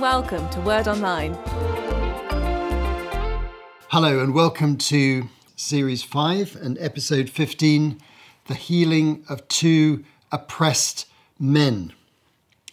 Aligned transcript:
welcome 0.00 0.48
to 0.48 0.58
Word 0.62 0.88
Online. 0.88 1.34
Hello, 3.88 4.20
and 4.20 4.32
welcome 4.32 4.78
to 4.78 5.28
Series 5.56 6.02
5 6.02 6.56
and 6.56 6.78
Episode 6.78 7.28
15 7.28 8.00
The 8.46 8.54
Healing 8.54 9.22
of 9.28 9.46
Two 9.48 10.02
Oppressed 10.32 11.04
Men. 11.38 11.92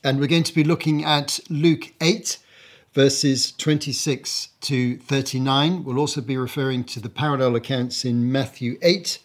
And 0.05 0.21
we're 0.21 0.27
going 0.27 0.43
to 0.43 0.55
be 0.55 0.63
looking 0.63 1.03
at 1.03 1.41
Luke 1.49 1.93
8, 1.99 2.37
verses 2.93 3.51
26 3.51 4.47
to 4.61 4.95
39. 4.95 5.83
We'll 5.83 5.99
also 5.99 6.21
be 6.21 6.37
referring 6.37 6.85
to 6.85 7.01
the 7.01 7.09
parallel 7.09 7.57
accounts 7.57 8.05
in 8.05 8.31
Matthew 8.31 8.77
8 8.81 9.19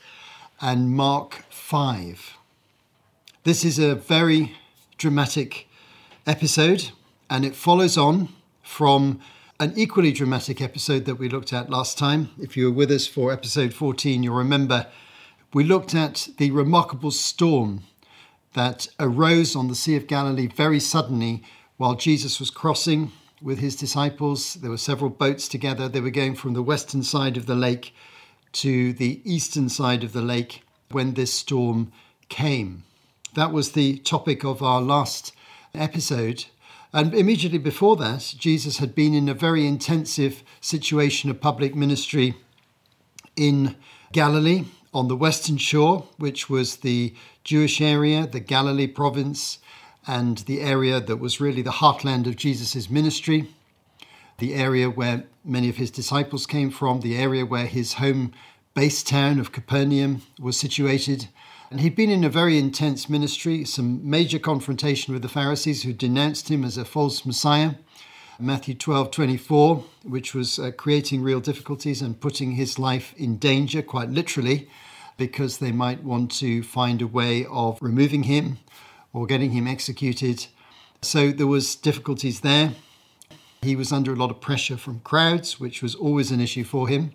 and 0.60 0.90
Mark 0.90 1.44
5. 1.50 2.36
This 3.44 3.64
is 3.64 3.78
a 3.78 3.94
very 3.94 4.56
dramatic 4.98 5.68
episode, 6.26 6.90
and 7.32 7.46
it 7.46 7.56
follows 7.56 7.96
on 7.96 8.28
from 8.62 9.18
an 9.58 9.72
equally 9.74 10.12
dramatic 10.12 10.60
episode 10.60 11.06
that 11.06 11.14
we 11.14 11.30
looked 11.30 11.50
at 11.50 11.70
last 11.70 11.96
time. 11.96 12.28
If 12.38 12.58
you 12.58 12.66
were 12.66 12.76
with 12.76 12.90
us 12.90 13.06
for 13.06 13.32
episode 13.32 13.72
14, 13.72 14.22
you'll 14.22 14.34
remember 14.34 14.86
we 15.54 15.64
looked 15.64 15.94
at 15.94 16.28
the 16.36 16.50
remarkable 16.50 17.10
storm 17.10 17.84
that 18.52 18.86
arose 19.00 19.56
on 19.56 19.68
the 19.68 19.74
Sea 19.74 19.96
of 19.96 20.06
Galilee 20.06 20.46
very 20.46 20.78
suddenly 20.78 21.42
while 21.78 21.94
Jesus 21.94 22.38
was 22.38 22.50
crossing 22.50 23.12
with 23.40 23.60
his 23.60 23.76
disciples. 23.76 24.52
There 24.52 24.70
were 24.70 24.76
several 24.76 25.08
boats 25.08 25.48
together. 25.48 25.88
They 25.88 26.02
were 26.02 26.10
going 26.10 26.34
from 26.34 26.52
the 26.52 26.62
western 26.62 27.02
side 27.02 27.38
of 27.38 27.46
the 27.46 27.54
lake 27.54 27.94
to 28.52 28.92
the 28.92 29.22
eastern 29.24 29.70
side 29.70 30.04
of 30.04 30.12
the 30.12 30.20
lake 30.20 30.64
when 30.90 31.14
this 31.14 31.32
storm 31.32 31.92
came. 32.28 32.84
That 33.36 33.52
was 33.52 33.72
the 33.72 33.96
topic 34.00 34.44
of 34.44 34.62
our 34.62 34.82
last 34.82 35.32
episode. 35.74 36.44
And 36.92 37.14
immediately 37.14 37.58
before 37.58 37.96
that, 37.96 38.34
Jesus 38.38 38.78
had 38.78 38.94
been 38.94 39.14
in 39.14 39.28
a 39.28 39.34
very 39.34 39.66
intensive 39.66 40.42
situation 40.60 41.30
of 41.30 41.40
public 41.40 41.74
ministry 41.74 42.34
in 43.34 43.76
Galilee 44.12 44.64
on 44.92 45.08
the 45.08 45.16
western 45.16 45.56
shore, 45.56 46.06
which 46.18 46.50
was 46.50 46.76
the 46.76 47.14
Jewish 47.44 47.80
area, 47.80 48.26
the 48.26 48.40
Galilee 48.40 48.86
province, 48.86 49.58
and 50.06 50.38
the 50.38 50.60
area 50.60 51.00
that 51.00 51.16
was 51.16 51.40
really 51.40 51.62
the 51.62 51.70
heartland 51.70 52.26
of 52.26 52.36
Jesus' 52.36 52.90
ministry, 52.90 53.48
the 54.38 54.54
area 54.54 54.90
where 54.90 55.24
many 55.44 55.70
of 55.70 55.76
his 55.76 55.90
disciples 55.90 56.46
came 56.46 56.70
from, 56.70 57.00
the 57.00 57.16
area 57.16 57.46
where 57.46 57.66
his 57.66 57.94
home 57.94 58.32
base 58.74 59.02
town 59.02 59.38
of 59.38 59.52
Capernaum 59.52 60.22
was 60.38 60.58
situated. 60.58 61.28
And 61.72 61.80
he'd 61.80 61.96
been 61.96 62.10
in 62.10 62.22
a 62.22 62.28
very 62.28 62.58
intense 62.58 63.08
ministry, 63.08 63.64
some 63.64 63.98
major 64.08 64.38
confrontation 64.38 65.14
with 65.14 65.22
the 65.22 65.28
Pharisees 65.30 65.84
who 65.84 65.94
denounced 65.94 66.50
him 66.50 66.64
as 66.64 66.76
a 66.76 66.84
false 66.84 67.24
Messiah. 67.24 67.76
Matthew 68.38 68.74
12 68.74 69.10
24, 69.10 69.82
which 70.04 70.34
was 70.34 70.58
uh, 70.58 70.72
creating 70.72 71.22
real 71.22 71.40
difficulties 71.40 72.02
and 72.02 72.20
putting 72.20 72.52
his 72.52 72.78
life 72.78 73.14
in 73.16 73.38
danger, 73.38 73.80
quite 73.80 74.10
literally, 74.10 74.68
because 75.16 75.56
they 75.56 75.72
might 75.72 76.04
want 76.04 76.30
to 76.32 76.62
find 76.62 77.00
a 77.00 77.06
way 77.06 77.46
of 77.46 77.78
removing 77.80 78.24
him 78.24 78.58
or 79.14 79.24
getting 79.24 79.52
him 79.52 79.66
executed. 79.66 80.48
So 81.00 81.32
there 81.32 81.46
was 81.46 81.74
difficulties 81.74 82.40
there. 82.40 82.74
He 83.62 83.76
was 83.76 83.92
under 83.92 84.12
a 84.12 84.16
lot 84.16 84.30
of 84.30 84.42
pressure 84.42 84.76
from 84.76 85.00
crowds, 85.00 85.58
which 85.58 85.80
was 85.80 85.94
always 85.94 86.30
an 86.32 86.40
issue 86.42 86.64
for 86.64 86.88
him. 86.88 87.12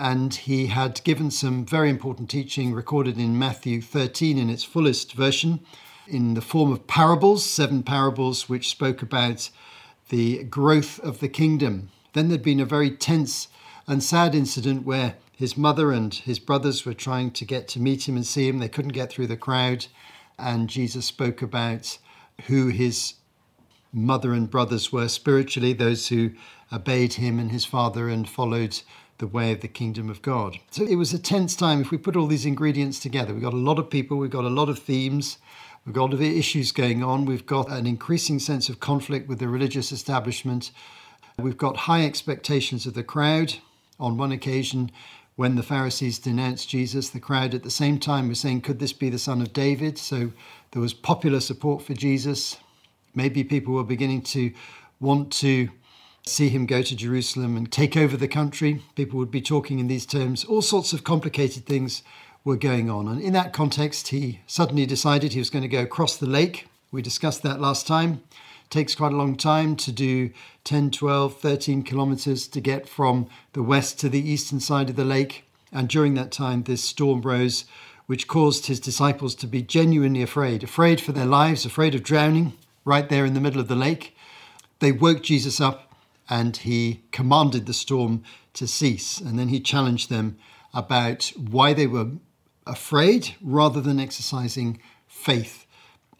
And 0.00 0.32
he 0.32 0.68
had 0.68 1.04
given 1.04 1.30
some 1.30 1.66
very 1.66 1.90
important 1.90 2.30
teaching 2.30 2.72
recorded 2.72 3.18
in 3.18 3.38
Matthew 3.38 3.82
13 3.82 4.38
in 4.38 4.48
its 4.48 4.64
fullest 4.64 5.12
version 5.12 5.60
in 6.08 6.32
the 6.32 6.40
form 6.40 6.72
of 6.72 6.86
parables, 6.86 7.44
seven 7.44 7.82
parables 7.82 8.48
which 8.48 8.70
spoke 8.70 9.02
about 9.02 9.50
the 10.08 10.42
growth 10.44 10.98
of 11.00 11.20
the 11.20 11.28
kingdom. 11.28 11.90
Then 12.14 12.28
there'd 12.28 12.42
been 12.42 12.60
a 12.60 12.64
very 12.64 12.90
tense 12.90 13.48
and 13.86 14.02
sad 14.02 14.34
incident 14.34 14.86
where 14.86 15.16
his 15.36 15.58
mother 15.58 15.92
and 15.92 16.14
his 16.14 16.38
brothers 16.38 16.86
were 16.86 16.94
trying 16.94 17.30
to 17.32 17.44
get 17.44 17.68
to 17.68 17.78
meet 17.78 18.08
him 18.08 18.16
and 18.16 18.26
see 18.26 18.48
him. 18.48 18.58
They 18.58 18.70
couldn't 18.70 18.92
get 18.92 19.12
through 19.12 19.26
the 19.26 19.36
crowd 19.36 19.84
and 20.38 20.70
Jesus 20.70 21.04
spoke 21.04 21.42
about 21.42 21.98
who 22.46 22.68
his 22.68 23.16
mother 23.92 24.32
and 24.32 24.50
brothers 24.50 24.90
were 24.90 25.08
spiritually, 25.08 25.74
those 25.74 26.08
who 26.08 26.30
obeyed 26.72 27.14
him 27.14 27.38
and 27.38 27.52
his 27.52 27.66
father 27.66 28.08
and 28.08 28.26
followed 28.26 28.80
the 29.20 29.26
way 29.26 29.52
of 29.52 29.60
the 29.60 29.68
kingdom 29.68 30.10
of 30.10 30.22
God. 30.22 30.58
So 30.70 30.84
it 30.84 30.96
was 30.96 31.12
a 31.12 31.18
tense 31.18 31.54
time. 31.54 31.82
If 31.82 31.90
we 31.90 31.98
put 31.98 32.16
all 32.16 32.26
these 32.26 32.46
ingredients 32.46 32.98
together, 32.98 33.32
we've 33.32 33.42
got 33.42 33.52
a 33.52 33.56
lot 33.56 33.78
of 33.78 33.88
people, 33.88 34.16
we've 34.16 34.30
got 34.30 34.44
a 34.44 34.48
lot 34.48 34.68
of 34.68 34.78
themes, 34.78 35.38
we've 35.84 35.94
got 35.94 36.00
a 36.00 36.06
lot 36.06 36.14
of 36.14 36.22
issues 36.22 36.72
going 36.72 37.04
on, 37.04 37.26
we've 37.26 37.46
got 37.46 37.70
an 37.70 37.86
increasing 37.86 38.38
sense 38.38 38.68
of 38.68 38.80
conflict 38.80 39.28
with 39.28 39.38
the 39.38 39.46
religious 39.46 39.92
establishment, 39.92 40.72
we've 41.38 41.58
got 41.58 41.76
high 41.76 42.04
expectations 42.04 42.86
of 42.86 42.94
the 42.94 43.04
crowd. 43.04 43.54
On 43.98 44.16
one 44.16 44.32
occasion, 44.32 44.90
when 45.36 45.56
the 45.56 45.62
Pharisees 45.62 46.18
denounced 46.18 46.70
Jesus, 46.70 47.10
the 47.10 47.20
crowd 47.20 47.54
at 47.54 47.62
the 47.62 47.70
same 47.70 47.98
time 47.98 48.28
was 48.28 48.40
saying, 48.40 48.62
Could 48.62 48.78
this 48.78 48.94
be 48.94 49.10
the 49.10 49.18
son 49.18 49.42
of 49.42 49.52
David? 49.52 49.98
So 49.98 50.32
there 50.70 50.80
was 50.80 50.94
popular 50.94 51.40
support 51.40 51.82
for 51.82 51.92
Jesus. 51.92 52.56
Maybe 53.14 53.44
people 53.44 53.74
were 53.74 53.84
beginning 53.84 54.22
to 54.22 54.52
want 54.98 55.30
to 55.34 55.68
see 56.26 56.48
him 56.48 56.66
go 56.66 56.82
to 56.82 56.96
Jerusalem 56.96 57.56
and 57.56 57.70
take 57.70 57.96
over 57.96 58.16
the 58.16 58.28
country. 58.28 58.82
People 58.94 59.18
would 59.18 59.30
be 59.30 59.40
talking 59.40 59.78
in 59.78 59.88
these 59.88 60.06
terms. 60.06 60.44
All 60.44 60.62
sorts 60.62 60.92
of 60.92 61.04
complicated 61.04 61.66
things 61.66 62.02
were 62.44 62.56
going 62.56 62.88
on. 62.88 63.08
And 63.08 63.20
in 63.20 63.32
that 63.34 63.52
context, 63.52 64.08
he 64.08 64.40
suddenly 64.46 64.86
decided 64.86 65.32
he 65.32 65.38
was 65.38 65.50
going 65.50 65.62
to 65.62 65.68
go 65.68 65.82
across 65.82 66.16
the 66.16 66.26
lake. 66.26 66.68
We 66.92 67.02
discussed 67.02 67.42
that 67.42 67.60
last 67.60 67.86
time 67.86 68.22
It 68.64 68.70
takes 68.70 68.94
quite 68.94 69.12
a 69.12 69.16
long 69.16 69.36
time 69.36 69.76
to 69.76 69.92
do 69.92 70.30
10, 70.64 70.90
12, 70.90 71.38
13 71.38 71.82
kilometers 71.82 72.48
to 72.48 72.60
get 72.60 72.88
from 72.88 73.28
the 73.52 73.62
west 73.62 73.98
to 74.00 74.08
the 74.08 74.28
eastern 74.28 74.60
side 74.60 74.90
of 74.90 74.96
the 74.96 75.04
lake. 75.04 75.44
And 75.72 75.88
during 75.88 76.14
that 76.14 76.32
time, 76.32 76.64
this 76.64 76.82
storm 76.82 77.22
rose, 77.22 77.64
which 78.06 78.26
caused 78.26 78.66
his 78.66 78.80
disciples 78.80 79.34
to 79.36 79.46
be 79.46 79.62
genuinely 79.62 80.22
afraid, 80.22 80.64
afraid 80.64 81.00
for 81.00 81.12
their 81.12 81.26
lives, 81.26 81.64
afraid 81.64 81.94
of 81.94 82.02
drowning 82.02 82.54
right 82.84 83.08
there 83.08 83.24
in 83.24 83.34
the 83.34 83.40
middle 83.40 83.60
of 83.60 83.68
the 83.68 83.76
lake. 83.76 84.16
They 84.80 84.92
woke 84.92 85.22
Jesus 85.22 85.60
up 85.60 85.89
and 86.30 86.56
he 86.58 87.02
commanded 87.10 87.66
the 87.66 87.74
storm 87.74 88.22
to 88.54 88.66
cease. 88.66 89.20
And 89.20 89.38
then 89.38 89.48
he 89.48 89.60
challenged 89.60 90.08
them 90.08 90.38
about 90.72 91.32
why 91.36 91.74
they 91.74 91.86
were 91.86 92.12
afraid 92.66 93.34
rather 93.42 93.80
than 93.80 93.98
exercising 93.98 94.80
faith 95.08 95.66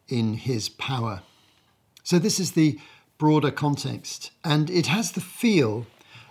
in 0.09 0.35
his 0.35 0.69
power. 0.69 1.23
So, 2.03 2.19
this 2.19 2.41
is 2.41 2.53
the 2.53 2.79
broader 3.19 3.51
context, 3.51 4.33
and 4.43 4.69
it 4.71 4.87
has 4.87 5.13
the 5.13 5.21
feel 5.21 5.87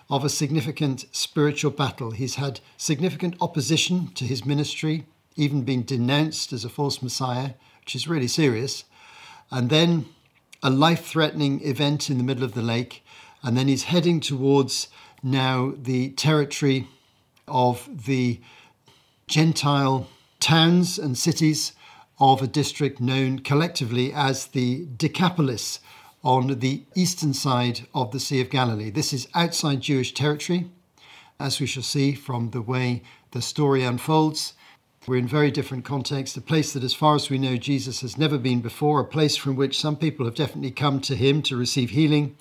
of 0.09 0.25
a 0.25 0.29
significant 0.29 1.05
spiritual 1.11 1.71
battle. 1.71 2.11
He's 2.11 2.35
had 2.35 2.59
significant 2.77 3.35
opposition 3.39 4.07
to 4.15 4.25
his 4.25 4.43
ministry, 4.43 5.05
even 5.35 5.61
been 5.61 5.85
denounced 5.85 6.51
as 6.51 6.65
a 6.65 6.69
false 6.69 7.01
messiah, 7.01 7.51
which 7.81 7.95
is 7.95 8.07
really 8.07 8.27
serious. 8.27 8.83
And 9.51 9.69
then 9.69 10.05
a 10.61 10.69
life 10.69 11.05
threatening 11.05 11.61
event 11.63 12.09
in 12.09 12.17
the 12.17 12.23
middle 12.23 12.43
of 12.43 12.53
the 12.53 12.61
lake. 12.61 13.03
And 13.43 13.57
then 13.57 13.67
he's 13.67 13.83
heading 13.83 14.19
towards 14.19 14.89
now 15.23 15.73
the 15.77 16.09
territory 16.11 16.87
of 17.47 18.05
the 18.05 18.39
Gentile 19.27 20.07
towns 20.39 20.97
and 20.97 21.17
cities 21.17 21.73
of 22.19 22.41
a 22.41 22.47
district 22.47 22.99
known 22.99 23.39
collectively 23.39 24.11
as 24.13 24.47
the 24.47 24.87
Decapolis 24.97 25.79
on 26.23 26.59
the 26.59 26.83
eastern 26.95 27.33
side 27.33 27.87
of 27.93 28.11
the 28.11 28.19
Sea 28.19 28.41
of 28.41 28.49
Galilee. 28.49 28.89
This 28.89 29.13
is 29.13 29.27
outside 29.33 29.81
Jewish 29.81 30.13
territory, 30.13 30.69
as 31.39 31.61
we 31.61 31.65
shall 31.65 31.83
see 31.83 32.13
from 32.13 32.49
the 32.49 32.61
way 32.61 33.03
the 33.31 33.41
story 33.41 33.83
unfolds. 33.83 34.53
We're 35.07 35.17
in 35.17 35.27
very 35.27 35.49
different 35.49 35.85
context, 35.85 36.35
a 36.35 36.41
place 36.41 36.73
that, 36.73 36.83
as 36.83 36.93
far 36.93 37.15
as 37.15 37.29
we 37.29 37.37
know, 37.37 37.55
Jesus 37.55 38.01
has 38.01 38.17
never 38.17 38.37
been 38.37 38.59
before, 38.59 38.99
a 38.99 39.05
place 39.05 39.37
from 39.37 39.55
which 39.55 39.79
some 39.79 39.95
people 39.95 40.25
have 40.25 40.35
definitely 40.35 40.71
come 40.71 40.99
to 41.01 41.15
him 41.15 41.41
to 41.43 41.55
receive 41.55 41.91
healing. 41.91 42.35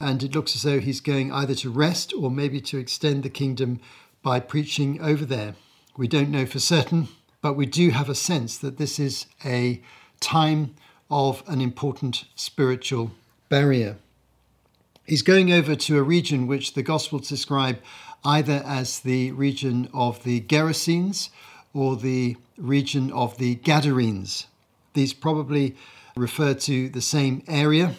And 0.00 0.22
it 0.22 0.34
looks 0.34 0.56
as 0.56 0.62
though 0.62 0.80
he's 0.80 1.00
going 1.00 1.30
either 1.30 1.54
to 1.56 1.70
rest 1.70 2.14
or 2.14 2.30
maybe 2.30 2.60
to 2.62 2.78
extend 2.78 3.22
the 3.22 3.28
kingdom 3.28 3.80
by 4.22 4.40
preaching 4.40 5.00
over 5.00 5.24
there. 5.24 5.54
We 5.96 6.08
don't 6.08 6.30
know 6.30 6.46
for 6.46 6.58
certain, 6.58 7.08
but 7.42 7.54
we 7.54 7.66
do 7.66 7.90
have 7.90 8.08
a 8.08 8.14
sense 8.14 8.56
that 8.58 8.78
this 8.78 8.98
is 8.98 9.26
a 9.44 9.82
time 10.20 10.74
of 11.10 11.42
an 11.46 11.60
important 11.60 12.24
spiritual 12.34 13.10
barrier. 13.48 13.96
He's 15.04 15.22
going 15.22 15.52
over 15.52 15.74
to 15.74 15.98
a 15.98 16.02
region 16.02 16.46
which 16.46 16.74
the 16.74 16.82
Gospels 16.82 17.28
describe 17.28 17.78
either 18.24 18.62
as 18.64 19.00
the 19.00 19.32
region 19.32 19.88
of 19.92 20.22
the 20.24 20.40
Gerasenes 20.42 21.30
or 21.74 21.96
the 21.96 22.36
region 22.56 23.10
of 23.12 23.36
the 23.38 23.56
Gadarenes. 23.56 24.46
These 24.94 25.12
probably 25.12 25.76
refer 26.16 26.54
to 26.54 26.88
the 26.88 27.00
same 27.00 27.42
area, 27.48 27.94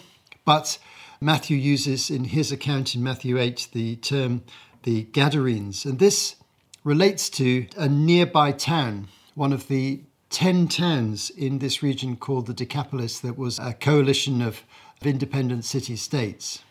but 0.45 0.77
Matthew 1.23 1.55
uses 1.55 2.09
in 2.09 2.23
his 2.23 2.51
account 2.51 2.95
in 2.95 3.03
Matthew 3.03 3.37
8 3.37 3.67
the 3.73 3.95
term 3.97 4.41
the 4.81 5.03
Gadarenes, 5.03 5.85
and 5.85 5.99
this 5.99 6.35
relates 6.83 7.29
to 7.29 7.67
a 7.77 7.87
nearby 7.87 8.51
town 8.51 9.07
one 9.35 9.53
of 9.53 9.67
the 9.67 10.01
10 10.31 10.67
towns 10.67 11.29
in 11.29 11.59
this 11.59 11.83
region 11.83 12.15
called 12.15 12.47
the 12.47 12.55
Decapolis 12.55 13.19
that 13.19 13.37
was 13.37 13.59
a 13.59 13.73
coalition 13.73 14.41
of, 14.41 14.63
of 14.99 15.05
independent 15.05 15.63
city 15.63 15.95
states. 15.95 16.63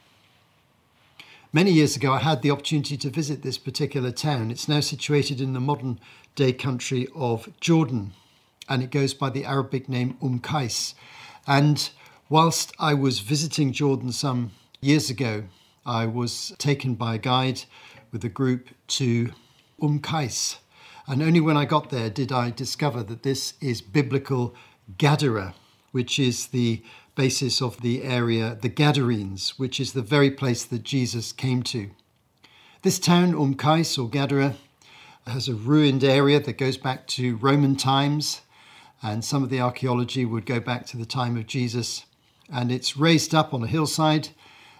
Many 1.53 1.71
years 1.71 1.95
ago, 1.95 2.13
I 2.13 2.19
had 2.19 2.43
the 2.43 2.51
opportunity 2.51 2.97
to 2.97 3.09
visit 3.09 3.43
this 3.43 3.57
particular 3.59 4.11
town. 4.11 4.51
It's 4.51 4.69
now 4.69 4.81
situated 4.81 5.41
in 5.41 5.53
the 5.53 5.61
modern 5.61 6.01
day 6.35 6.53
country 6.53 7.07
of 7.15 7.49
Jordan, 7.61 8.15
and 8.69 8.83
it 8.83 8.91
goes 8.91 9.15
by 9.15 9.31
the 9.31 9.45
Arabic 9.45 9.89
name 9.89 10.19
Umm 10.21 10.41
Qais. 10.41 10.95
And 11.47 11.91
whilst 12.31 12.73
I 12.79 12.95
was 12.95 13.19
visiting 13.19 13.73
Jordan 13.73 14.13
some 14.13 14.53
years 14.81 15.11
ago, 15.11 15.45
I 15.85 16.07
was 16.07 16.55
taken 16.59 16.95
by 16.95 17.17
a 17.17 17.19
guide 17.19 17.63
with 18.13 18.25
a 18.25 18.29
group 18.29 18.69
to 18.87 19.33
Umm 19.83 19.99
Qais. 20.01 20.59
And 21.09 21.23
only 21.23 21.41
when 21.41 21.57
I 21.57 21.65
got 21.65 21.91
there 21.91 22.09
did 22.09 22.31
I 22.31 22.51
discover 22.51 23.03
that 23.03 23.25
this 23.25 23.55
is 23.61 23.83
biblical 23.83 24.55
Gadara, 24.97 25.55
which 25.91 26.21
is 26.21 26.47
the 26.47 26.83
basis 27.17 27.61
of 27.61 27.81
the 27.81 28.05
area, 28.05 28.57
the 28.61 28.69
Gadarenes, 28.69 29.59
which 29.59 29.81
is 29.81 29.93
the 29.93 30.01
very 30.01 30.31
place 30.31 30.65
that 30.65 30.85
Jesus 30.85 31.33
came 31.33 31.65
to. 31.65 31.91
This 32.83 33.01
town, 33.01 33.35
Umm 33.35 33.57
Qais 33.57 33.99
or 33.99 34.09
Gadara, 34.09 34.55
has 35.27 35.49
a 35.49 35.55
ruined 35.55 36.05
area 36.05 36.39
that 36.39 36.59
goes 36.59 36.77
back 36.77 37.09
to 37.09 37.37
Roman 37.37 37.75
times, 37.75 38.41
and 39.03 39.25
some 39.25 39.43
of 39.43 39.51
the 39.51 39.61
archaeology 39.61 40.25
would 40.25 40.47
go 40.47 40.61
back 40.61 40.87
to 40.87 40.97
the 40.97 41.05
time 41.05 41.37
of 41.37 41.49
Jesus. 41.49 42.05
And 42.53 42.73
it's 42.73 42.97
raised 42.97 43.35
up 43.35 43.55
on 43.55 43.63
a 43.63 43.69
hillside. 43.69 44.31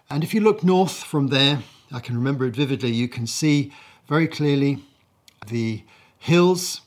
And 0.09 0.25
if 0.25 0.35
you 0.35 0.41
look 0.41 0.65
north 0.65 1.05
from 1.05 1.29
there, 1.29 1.63
I 1.93 2.01
can 2.01 2.17
remember 2.17 2.47
it 2.47 2.55
vividly, 2.55 2.91
you 2.91 3.09
can 3.09 3.27
see 3.27 3.73
very 4.09 4.29
clearly 4.29 4.85
the 5.47 5.85
hills, 6.19 6.83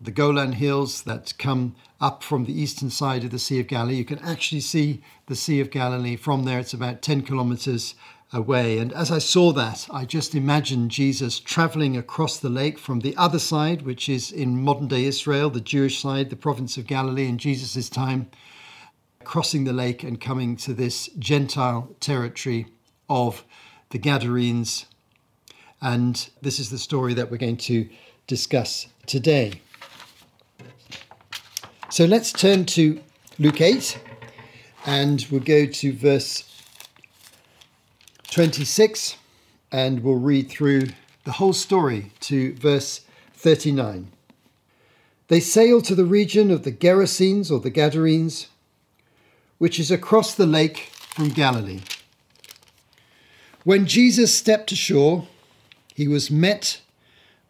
the 0.00 0.10
Golan 0.10 0.52
Hills 0.52 1.02
that 1.02 1.34
come 1.38 1.74
up 2.00 2.22
from 2.22 2.44
the 2.44 2.58
eastern 2.58 2.90
side 2.90 3.24
of 3.24 3.30
the 3.30 3.38
Sea 3.38 3.60
of 3.60 3.66
Galilee. 3.66 3.96
You 3.96 4.04
can 4.04 4.18
actually 4.18 4.60
see 4.60 5.02
the 5.26 5.36
Sea 5.36 5.60
of 5.60 5.70
Galilee 5.70 6.16
from 6.16 6.44
there. 6.44 6.58
It's 6.58 6.74
about 6.74 7.02
10 7.02 7.22
kilometers 7.22 7.94
away. 8.32 8.78
And 8.78 8.92
as 8.92 9.10
I 9.10 9.18
saw 9.18 9.52
that, 9.52 9.86
I 9.90 10.04
just 10.04 10.34
imagined 10.34 10.90
Jesus 10.90 11.40
traveling 11.40 11.96
across 11.96 12.38
the 12.38 12.50
lake 12.50 12.78
from 12.78 13.00
the 13.00 13.16
other 13.16 13.38
side, 13.38 13.82
which 13.82 14.08
is 14.08 14.30
in 14.30 14.62
modern 14.62 14.88
day 14.88 15.04
Israel, 15.04 15.48
the 15.48 15.60
Jewish 15.60 16.00
side, 16.00 16.30
the 16.30 16.36
province 16.36 16.76
of 16.76 16.86
Galilee 16.86 17.28
in 17.28 17.38
Jesus' 17.38 17.88
time, 17.88 18.28
crossing 19.26 19.64
the 19.64 19.72
lake 19.72 20.04
and 20.04 20.20
coming 20.20 20.54
to 20.54 20.72
this 20.72 21.08
Gentile 21.18 21.90
territory 21.98 22.64
of 23.08 23.44
the 23.90 23.98
Gadarenes. 23.98 24.86
And 25.82 26.30
this 26.42 26.60
is 26.60 26.70
the 26.70 26.78
story 26.78 27.12
that 27.14 27.28
we're 27.28 27.36
going 27.36 27.56
to 27.56 27.88
discuss 28.28 28.86
today. 29.04 29.60
So 31.90 32.04
let's 32.04 32.32
turn 32.32 32.66
to 32.66 33.00
Luke 33.40 33.60
8 33.60 33.98
and 34.86 35.26
we'll 35.28 35.40
go 35.40 35.66
to 35.66 35.92
verse 35.92 36.62
26 38.30 39.16
and 39.72 40.04
we'll 40.04 40.14
read 40.14 40.48
through 40.48 40.82
the 41.24 41.32
whole 41.32 41.52
story 41.52 42.12
to 42.20 42.54
verse 42.54 43.00
39. 43.34 44.12
They 45.26 45.40
sailed 45.40 45.84
to 45.86 45.96
the 45.96 46.04
region 46.04 46.52
of 46.52 46.62
the 46.62 46.70
Gerasenes 46.70 47.50
or 47.50 47.58
the 47.58 47.70
Gadarenes, 47.70 48.46
which 49.58 49.78
is 49.78 49.90
across 49.90 50.34
the 50.34 50.46
lake 50.46 50.90
from 50.92 51.28
Galilee. 51.28 51.80
When 53.64 53.86
Jesus 53.86 54.34
stepped 54.34 54.70
ashore, 54.72 55.26
he 55.94 56.06
was 56.06 56.30
met 56.30 56.80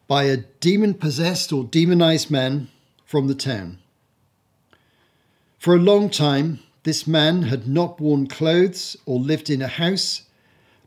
by 0.07 0.25
a 0.25 0.39
demon 0.61 0.95
possessed 0.95 1.53
or 1.53 1.65
demonized 1.65 2.31
man 2.31 2.69
from 3.05 3.27
the 3.27 3.35
town. 3.35 3.79
For 5.59 5.75
a 5.75 5.81
long 5.81 6.11
time, 6.11 6.61
this 6.85 7.07
man 7.07 7.43
had 7.43 7.67
not 7.67 8.01
worn 8.01 8.29
clothes 8.29 8.97
or 9.05 9.19
lived 9.19 9.51
in 9.51 9.61
a 9.61 9.67
house, 9.67 10.23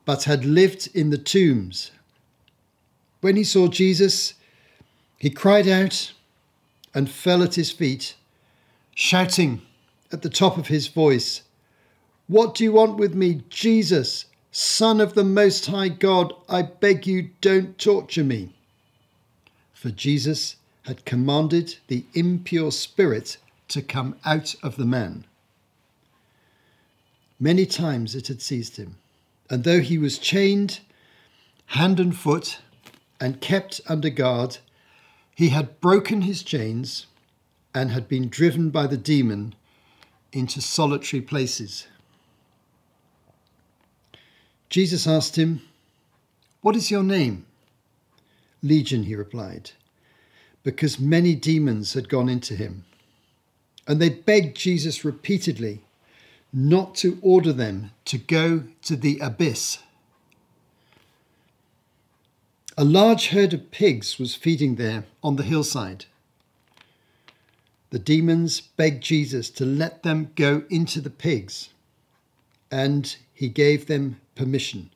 but 0.06 0.24
had 0.24 0.46
lived 0.46 0.90
in 0.96 1.10
the 1.10 1.18
tombs. 1.18 1.92
When 3.20 3.36
he 3.36 3.44
saw 3.44 3.68
Jesus, 3.68 4.36
he 5.18 5.30
cried 5.30 5.68
out 5.68 6.14
and 6.94 7.12
fell 7.12 7.44
at 7.44 7.56
his 7.56 7.72
feet, 7.72 8.16
shouting 8.96 9.62
at 10.12 10.22
the 10.22 10.30
top 10.30 10.58
of 10.58 10.68
his 10.68 10.88
voice, 10.88 11.42
What 12.28 12.56
do 12.56 12.64
you 12.64 12.74
want 12.74 12.98
with 12.98 13.14
me, 13.14 13.44
Jesus, 13.50 14.26
Son 14.52 15.00
of 15.00 15.14
the 15.14 15.24
Most 15.24 15.68
High 15.68 15.90
God? 15.90 16.34
I 16.48 16.64
beg 16.64 17.06
you, 17.06 17.30
don't 17.42 17.78
torture 17.78 18.24
me 18.24 18.54
for 19.80 19.90
Jesus 19.92 20.58
had 20.84 21.06
commanded 21.06 21.78
the 21.88 22.04
impure 22.14 22.70
spirit 22.70 23.38
to 23.70 23.82
come 23.82 24.18
out 24.26 24.54
of 24.62 24.76
the 24.76 24.86
man. 24.86 25.26
Many 27.40 27.66
times 27.66 28.14
it 28.14 28.28
had 28.28 28.42
seized 28.42 28.76
him, 28.76 28.98
and 29.50 29.64
though 29.64 29.80
he 29.80 29.98
was 29.98 30.18
chained 30.18 30.82
hand 31.68 31.98
and 31.98 32.14
foot 32.14 32.60
and 33.22 33.40
kept 33.40 33.80
under 33.88 34.10
guard, 34.10 34.58
he 35.34 35.48
had 35.48 35.80
broken 35.80 36.24
his 36.24 36.44
chains 36.44 37.06
and 37.74 37.90
had 37.92 38.10
been 38.10 38.28
driven 38.28 38.70
by 38.70 38.86
the 38.86 38.98
demon 38.98 39.56
into 40.32 40.62
solitary 40.62 41.22
places. 41.22 41.88
Jesus 44.70 45.08
asked 45.08 45.36
him, 45.36 45.62
What 46.62 46.76
is 46.76 46.92
your 46.92 47.04
name? 47.04 47.46
Legion, 48.62 49.04
he 49.04 49.16
replied, 49.16 49.72
because 50.64 51.00
many 51.00 51.34
demons 51.34 51.94
had 51.94 52.10
gone 52.10 52.30
into 52.30 52.56
him. 52.56 52.86
And 53.88 54.00
they 54.02 54.10
begged 54.10 54.56
Jesus 54.58 55.04
repeatedly 55.04 55.82
not 56.52 56.96
to 56.96 57.18
order 57.22 57.54
them 57.54 57.92
to 58.06 58.18
go 58.18 58.64
to 58.84 58.96
the 58.96 59.20
abyss. 59.20 59.80
A 62.78 62.84
large 62.84 63.28
herd 63.28 63.54
of 63.54 63.72
pigs 63.72 64.18
was 64.18 64.36
feeding 64.36 64.76
there 64.76 65.06
on 65.24 65.36
the 65.36 65.44
hillside. 65.44 66.06
The 67.92 68.00
demons 68.00 68.62
begged 68.62 69.04
Jesus 69.04 69.50
to 69.52 69.66
let 69.66 70.04
them 70.04 70.32
go 70.36 70.64
into 70.70 71.02
the 71.02 71.10
pigs, 71.10 71.70
and 72.70 73.16
he 73.34 73.50
gave 73.50 73.88
them 73.88 74.22
permission. 74.36 74.92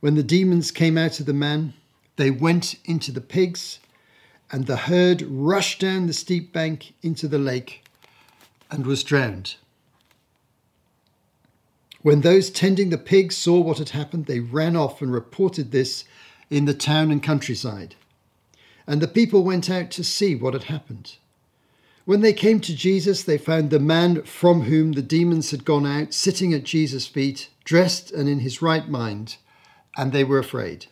When 0.00 0.16
the 0.16 0.22
demons 0.24 0.72
came 0.72 0.98
out 0.98 1.20
of 1.20 1.26
the 1.26 1.32
man, 1.32 1.74
they 2.16 2.30
went 2.30 2.74
into 2.84 3.12
the 3.12 3.20
pigs, 3.20 3.78
and 4.50 4.66
the 4.66 4.76
herd 4.76 5.22
rushed 5.22 5.80
down 5.80 6.06
the 6.06 6.12
steep 6.12 6.52
bank 6.52 6.92
into 7.02 7.28
the 7.28 7.38
lake 7.38 7.84
and 8.70 8.84
was 8.84 9.04
drowned. 9.04 9.54
When 12.02 12.22
those 12.22 12.50
tending 12.50 12.90
the 12.90 12.98
pigs 12.98 13.36
saw 13.36 13.60
what 13.60 13.78
had 13.78 13.90
happened, 13.90 14.26
they 14.26 14.40
ran 14.40 14.74
off 14.74 15.02
and 15.02 15.12
reported 15.12 15.70
this 15.70 16.04
in 16.48 16.64
the 16.64 16.74
town 16.74 17.10
and 17.10 17.22
countryside. 17.22 17.94
And 18.86 19.00
the 19.00 19.08
people 19.08 19.44
went 19.44 19.70
out 19.70 19.90
to 19.92 20.02
see 20.02 20.34
what 20.34 20.54
had 20.54 20.64
happened. 20.64 21.16
When 22.10 22.22
they 22.22 22.32
came 22.32 22.58
to 22.62 22.74
Jesus, 22.74 23.22
they 23.22 23.38
found 23.38 23.70
the 23.70 23.78
man 23.78 24.24
from 24.24 24.62
whom 24.62 24.94
the 24.94 25.00
demons 25.00 25.52
had 25.52 25.64
gone 25.64 25.86
out 25.86 26.12
sitting 26.12 26.52
at 26.52 26.64
Jesus' 26.64 27.06
feet, 27.06 27.50
dressed 27.62 28.10
and 28.10 28.28
in 28.28 28.40
his 28.40 28.60
right 28.60 28.88
mind, 28.88 29.36
and 29.96 30.10
they 30.10 30.24
were 30.24 30.40
afraid. 30.40 30.86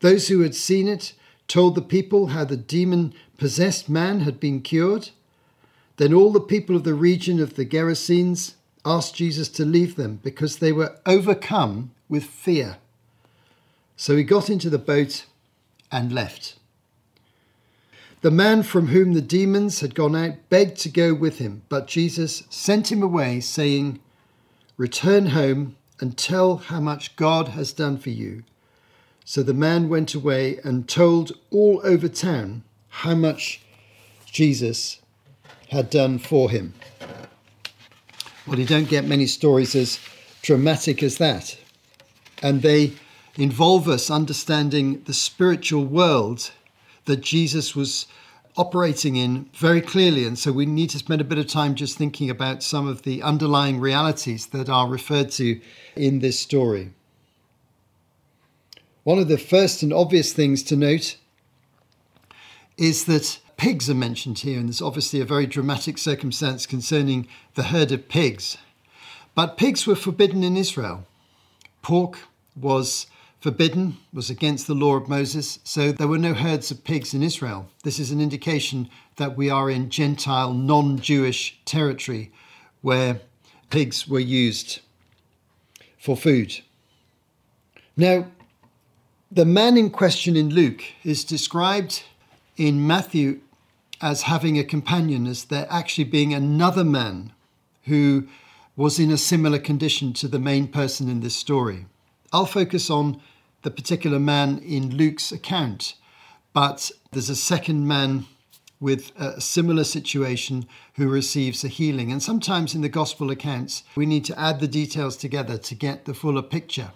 Those 0.00 0.26
who 0.26 0.40
had 0.40 0.56
seen 0.56 0.88
it 0.88 1.12
told 1.46 1.76
the 1.76 1.80
people 1.80 2.26
how 2.26 2.44
the 2.44 2.56
demon 2.56 3.14
possessed 3.38 3.88
man 3.88 4.22
had 4.22 4.40
been 4.40 4.62
cured. 4.62 5.10
Then 5.96 6.12
all 6.12 6.32
the 6.32 6.40
people 6.40 6.74
of 6.74 6.82
the 6.82 6.94
region 6.94 7.38
of 7.38 7.54
the 7.54 7.64
Gerasenes 7.64 8.54
asked 8.84 9.14
Jesus 9.14 9.48
to 9.50 9.64
leave 9.64 9.94
them 9.94 10.18
because 10.24 10.56
they 10.56 10.72
were 10.72 10.98
overcome 11.06 11.92
with 12.08 12.24
fear. 12.24 12.78
So 13.96 14.16
he 14.16 14.24
got 14.24 14.50
into 14.50 14.70
the 14.70 14.76
boat 14.76 15.26
and 15.92 16.10
left. 16.10 16.56
The 18.22 18.30
man 18.30 18.62
from 18.62 18.88
whom 18.88 19.14
the 19.14 19.22
demons 19.22 19.80
had 19.80 19.94
gone 19.94 20.14
out 20.14 20.48
begged 20.48 20.78
to 20.80 20.88
go 20.88 21.14
with 21.14 21.38
him, 21.38 21.62
but 21.68 21.86
Jesus 21.86 22.44
sent 22.50 22.92
him 22.92 23.02
away, 23.02 23.40
saying, 23.40 24.00
Return 24.76 25.26
home 25.26 25.76
and 26.00 26.16
tell 26.16 26.56
how 26.56 26.80
much 26.80 27.16
God 27.16 27.48
has 27.48 27.72
done 27.72 27.98
for 27.98 28.10
you 28.10 28.42
so 29.30 29.44
the 29.44 29.54
man 29.54 29.88
went 29.88 30.12
away 30.12 30.58
and 30.64 30.88
told 30.88 31.30
all 31.52 31.80
over 31.84 32.08
town 32.08 32.64
how 32.88 33.14
much 33.14 33.60
Jesus 34.26 35.00
had 35.68 35.88
done 35.88 36.18
for 36.18 36.50
him. 36.50 36.74
Well, 38.44 38.58
you 38.58 38.66
don't 38.66 38.88
get 38.88 39.04
many 39.04 39.26
stories 39.26 39.76
as 39.76 40.00
dramatic 40.42 41.00
as 41.04 41.18
that. 41.18 41.56
And 42.42 42.62
they 42.62 42.94
involve 43.36 43.86
us 43.86 44.10
understanding 44.10 45.04
the 45.04 45.14
spiritual 45.14 45.84
world 45.84 46.50
that 47.10 47.22
Jesus 47.22 47.74
was 47.74 48.06
operating 48.56 49.16
in 49.16 49.50
very 49.52 49.80
clearly. 49.80 50.24
And 50.24 50.38
so 50.38 50.52
we 50.52 50.64
need 50.64 50.90
to 50.90 50.98
spend 50.98 51.20
a 51.20 51.24
bit 51.24 51.38
of 51.38 51.48
time 51.48 51.74
just 51.74 51.98
thinking 51.98 52.30
about 52.30 52.62
some 52.62 52.86
of 52.86 53.02
the 53.02 53.20
underlying 53.20 53.80
realities 53.80 54.46
that 54.46 54.68
are 54.68 54.88
referred 54.88 55.32
to 55.32 55.60
in 55.96 56.20
this 56.20 56.38
story. 56.38 56.92
One 59.02 59.18
of 59.18 59.26
the 59.26 59.38
first 59.38 59.82
and 59.82 59.92
obvious 59.92 60.32
things 60.32 60.62
to 60.64 60.76
note 60.76 61.16
is 62.76 63.06
that 63.06 63.40
pigs 63.56 63.90
are 63.90 63.94
mentioned 63.94 64.38
here, 64.38 64.58
and 64.60 64.68
there's 64.68 64.80
obviously 64.80 65.20
a 65.20 65.24
very 65.24 65.46
dramatic 65.46 65.98
circumstance 65.98 66.64
concerning 66.64 67.26
the 67.54 67.64
herd 67.64 67.90
of 67.90 68.08
pigs. 68.08 68.56
But 69.34 69.56
pigs 69.56 69.84
were 69.84 69.96
forbidden 69.96 70.44
in 70.44 70.56
Israel. 70.56 71.06
Pork 71.82 72.18
was 72.54 73.06
forbidden, 73.40 73.96
was 74.12 74.28
against 74.28 74.66
the 74.66 74.74
law 74.74 74.96
of 74.96 75.08
Moses, 75.08 75.58
so 75.64 75.92
there 75.92 76.08
were 76.08 76.18
no 76.18 76.34
herds 76.34 76.70
of 76.70 76.84
pigs 76.84 77.14
in 77.14 77.22
Israel. 77.22 77.68
This 77.84 77.98
is 77.98 78.10
an 78.10 78.20
indication 78.20 78.88
that 79.16 79.36
we 79.36 79.48
are 79.48 79.70
in 79.70 79.90
Gentile, 79.90 80.52
non 80.52 80.98
Jewish 80.98 81.58
territory 81.64 82.30
where 82.82 83.20
pigs 83.70 84.06
were 84.06 84.20
used 84.20 84.80
for 85.98 86.16
food. 86.16 86.60
Now, 87.96 88.26
the 89.30 89.44
man 89.44 89.76
in 89.76 89.90
question 89.90 90.36
in 90.36 90.50
Luke 90.50 90.82
is 91.04 91.24
described 91.24 92.02
in 92.56 92.86
Matthew 92.86 93.40
as 94.00 94.22
having 94.22 94.58
a 94.58 94.64
companion, 94.64 95.26
as 95.26 95.44
there 95.44 95.66
actually 95.70 96.04
being 96.04 96.34
another 96.34 96.84
man 96.84 97.32
who 97.84 98.26
was 98.76 98.98
in 98.98 99.10
a 99.10 99.18
similar 99.18 99.58
condition 99.58 100.12
to 100.14 100.28
the 100.28 100.38
main 100.38 100.66
person 100.66 101.08
in 101.08 101.20
this 101.20 101.36
story. 101.36 101.86
I'll 102.32 102.46
focus 102.46 102.90
on 102.90 103.20
the 103.62 103.70
particular 103.70 104.18
man 104.18 104.58
in 104.58 104.96
Luke's 104.96 105.32
account, 105.32 105.94
but 106.52 106.90
there's 107.12 107.28
a 107.28 107.36
second 107.36 107.86
man 107.86 108.26
with 108.80 109.12
a 109.18 109.40
similar 109.40 109.84
situation 109.84 110.66
who 110.94 111.08
receives 111.08 111.62
a 111.62 111.68
healing. 111.68 112.10
And 112.10 112.22
sometimes 112.22 112.74
in 112.74 112.80
the 112.80 112.88
gospel 112.88 113.30
accounts, 113.30 113.82
we 113.94 114.06
need 114.06 114.24
to 114.24 114.38
add 114.38 114.58
the 114.58 114.68
details 114.68 115.16
together 115.16 115.58
to 115.58 115.74
get 115.74 116.06
the 116.06 116.14
fuller 116.14 116.42
picture. 116.42 116.92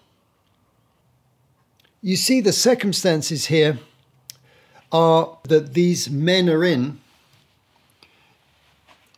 You 2.01 2.17
see, 2.17 2.41
the 2.41 2.53
circumstances 2.53 3.47
here 3.47 3.79
are 4.91 5.39
that 5.45 5.75
these 5.75 6.09
men 6.09 6.49
are 6.49 6.65
in 6.65 7.01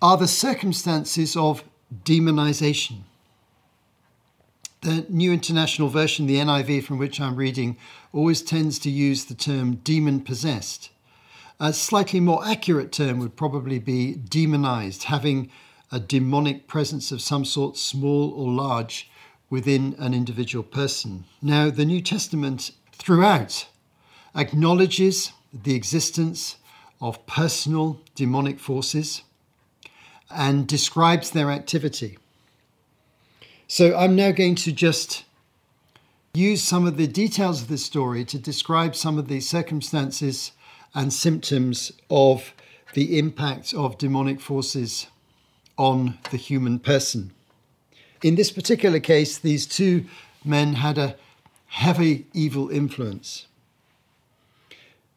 are 0.03 0.17
the 0.17 0.29
circumstances 0.29 1.37
of 1.37 1.65
demonization. 2.05 3.03
The 4.87 5.05
New 5.09 5.33
International 5.33 5.89
Version, 5.89 6.29
the 6.29 6.37
NIV 6.37 6.85
from 6.85 6.99
which 6.99 7.21
I'm 7.21 7.35
reading, 7.35 7.77
always 8.13 8.41
tends 8.41 8.79
to 8.79 8.89
use 8.89 9.25
the 9.25 9.35
term 9.35 9.81
demon 9.83 10.21
possessed. 10.21 10.91
A 11.59 11.73
slightly 11.73 12.21
more 12.21 12.47
accurate 12.47 12.93
term 12.93 13.19
would 13.19 13.35
probably 13.35 13.81
be 13.81 14.15
demonized, 14.15 15.03
having 15.03 15.51
a 15.91 15.99
demonic 15.99 16.69
presence 16.69 17.11
of 17.11 17.21
some 17.21 17.45
sort, 17.45 17.77
small 17.77 18.31
or 18.31 18.49
large, 18.49 19.11
within 19.51 19.97
an 19.99 20.15
individual 20.15 20.63
person. 20.63 21.25
Now, 21.43 21.69
the 21.69 21.85
New 21.85 22.01
Testament 22.01 22.71
throughout 22.93 23.67
acknowledges 24.37 25.33
the 25.53 25.75
existence 25.75 26.59
of 27.01 27.27
personal 27.27 28.01
demonic 28.15 28.61
forces 28.61 29.23
and 30.31 30.69
describes 30.69 31.33
their 31.33 31.51
activity. 31.51 32.19
So 33.69 33.97
I'm 33.97 34.15
now 34.15 34.31
going 34.31 34.55
to 34.57 34.71
just 34.71 35.25
use 36.35 36.63
some 36.63 36.87
of 36.87 36.97
the 36.97 37.09
details 37.09 37.63
of 37.63 37.69
this 37.69 37.85
story 37.85 38.25
to 38.27 38.39
describe 38.39 38.95
some 38.95 39.19
of 39.19 39.27
the 39.27 39.41
circumstances 39.41 40.53
and 40.95 41.13
symptoms 41.13 41.91
of 42.09 42.55
the 42.95 43.19
impact 43.19 43.75
of 43.75 43.99
demonic 43.99 44.41
forces 44.41 45.09
on 45.77 46.17
the 46.31 46.37
human 46.37 46.79
person. 46.79 47.33
In 48.23 48.37
this 48.37 48.53
particular 48.53 49.01
case, 49.01 49.37
these 49.37 49.67
two 49.67 50.05
men 50.45 50.75
had 50.75 50.97
a 50.97 51.17
heavy 51.67 52.27
evil 52.33 52.71
influence. 52.71 53.47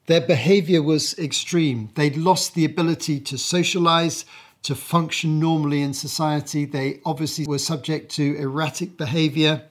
Their 0.08 0.22
behavior 0.22 0.82
was 0.82 1.18
extreme. 1.20 1.92
They'd 1.94 2.18
lost 2.18 2.56
the 2.56 2.66
ability 2.66 3.20
to 3.20 3.38
socialize, 3.38 4.26
to 4.64 4.76
function 4.76 5.40
normally 5.40 5.82
in 5.82 5.94
society. 5.94 6.66
They 6.66 7.00
obviously 7.06 7.46
were 7.46 7.60
subject 7.60 8.12
to 8.16 8.36
erratic 8.38 8.98
behavior, 8.98 9.64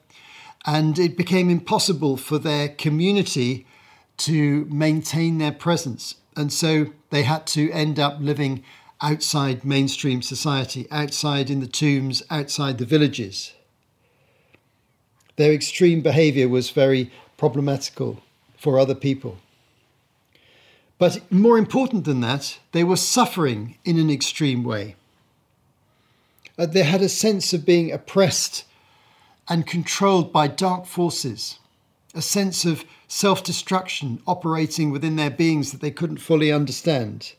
and 0.65 0.97
it 0.97 1.15
became 1.15 1.49
impossible 1.49 2.17
for 2.17 2.37
their 2.37 2.69
community 2.69 3.65
to 4.17 4.65
maintain 4.65 5.37
their 5.37 5.51
presence. 5.51 6.15
And 6.35 6.51
so 6.51 6.87
they 7.09 7.23
had 7.23 7.47
to 7.47 7.71
end 7.71 7.99
up 7.99 8.17
living 8.19 8.63
outside 9.01 9.63
mainstream 9.63 10.21
society, 10.21 10.87
outside 10.91 11.49
in 11.49 11.59
the 11.59 11.67
tombs, 11.67 12.21
outside 12.29 12.77
the 12.77 12.85
villages. 12.85 13.53
Their 15.37 15.53
extreme 15.53 16.01
behavior 16.01 16.49
was 16.49 16.69
very 16.69 17.11
problematical 17.37 18.21
for 18.57 18.77
other 18.77 18.95
people. 18.95 19.37
But 20.99 21.31
more 21.31 21.57
important 21.57 22.03
than 22.03 22.19
that, 22.19 22.59
they 22.73 22.83
were 22.83 22.97
suffering 22.97 23.77
in 23.85 23.97
an 23.97 24.11
extreme 24.11 24.63
way. 24.63 24.95
Uh, 26.57 26.65
they 26.65 26.83
had 26.83 27.01
a 27.01 27.09
sense 27.09 27.53
of 27.53 27.65
being 27.65 27.91
oppressed 27.91 28.65
and 29.47 29.65
controlled 29.65 30.33
by 30.33 30.47
dark 30.47 30.85
forces, 30.85 31.57
a 32.13 32.21
sense 32.21 32.65
of 32.65 32.83
self 33.07 33.43
destruction 33.43 34.21
operating 34.27 34.91
within 34.91 35.15
their 35.15 35.29
beings 35.29 35.71
that 35.71 35.79
they 35.79 35.89
couldn't 35.89 36.17
fully 36.17 36.51
understand. 36.51 37.33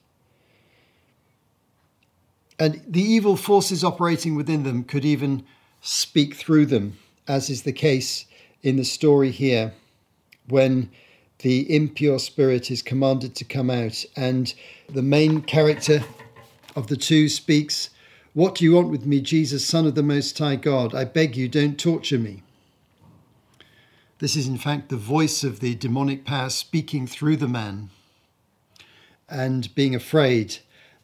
And 2.58 2.82
the 2.88 3.02
evil 3.02 3.36
forces 3.36 3.84
operating 3.84 4.34
within 4.34 4.62
them 4.62 4.84
could 4.84 5.04
even 5.04 5.44
speak 5.82 6.34
through 6.34 6.66
them, 6.66 6.98
as 7.28 7.50
is 7.50 7.62
the 7.62 7.72
case 7.72 8.24
in 8.62 8.76
the 8.76 8.84
story 8.84 9.30
here 9.30 9.74
when 10.48 10.90
the 11.40 11.74
impure 11.74 12.18
spirit 12.18 12.70
is 12.70 12.82
commanded 12.82 13.34
to 13.36 13.44
come 13.44 13.70
out, 13.70 14.04
and 14.16 14.54
the 14.88 15.02
main 15.02 15.42
character 15.42 16.02
of 16.76 16.86
the 16.86 16.96
two 16.96 17.28
speaks, 17.28 17.90
What 18.32 18.54
do 18.54 18.64
you 18.64 18.74
want 18.74 18.90
with 18.90 19.06
me, 19.06 19.20
Jesus, 19.20 19.66
Son 19.66 19.86
of 19.86 19.94
the 19.94 20.02
Most 20.02 20.38
High 20.38 20.56
God? 20.56 20.94
I 20.94 21.04
beg 21.04 21.36
you, 21.36 21.48
don't 21.48 21.78
torture 21.78 22.18
me. 22.18 22.42
This 24.18 24.36
is, 24.36 24.46
in 24.46 24.58
fact, 24.58 24.90
the 24.90 24.96
voice 24.96 25.42
of 25.42 25.60
the 25.60 25.74
demonic 25.74 26.24
power 26.24 26.50
speaking 26.50 27.06
through 27.06 27.36
the 27.36 27.48
man 27.48 27.90
and 29.28 29.74
being 29.74 29.94
afraid 29.94 30.58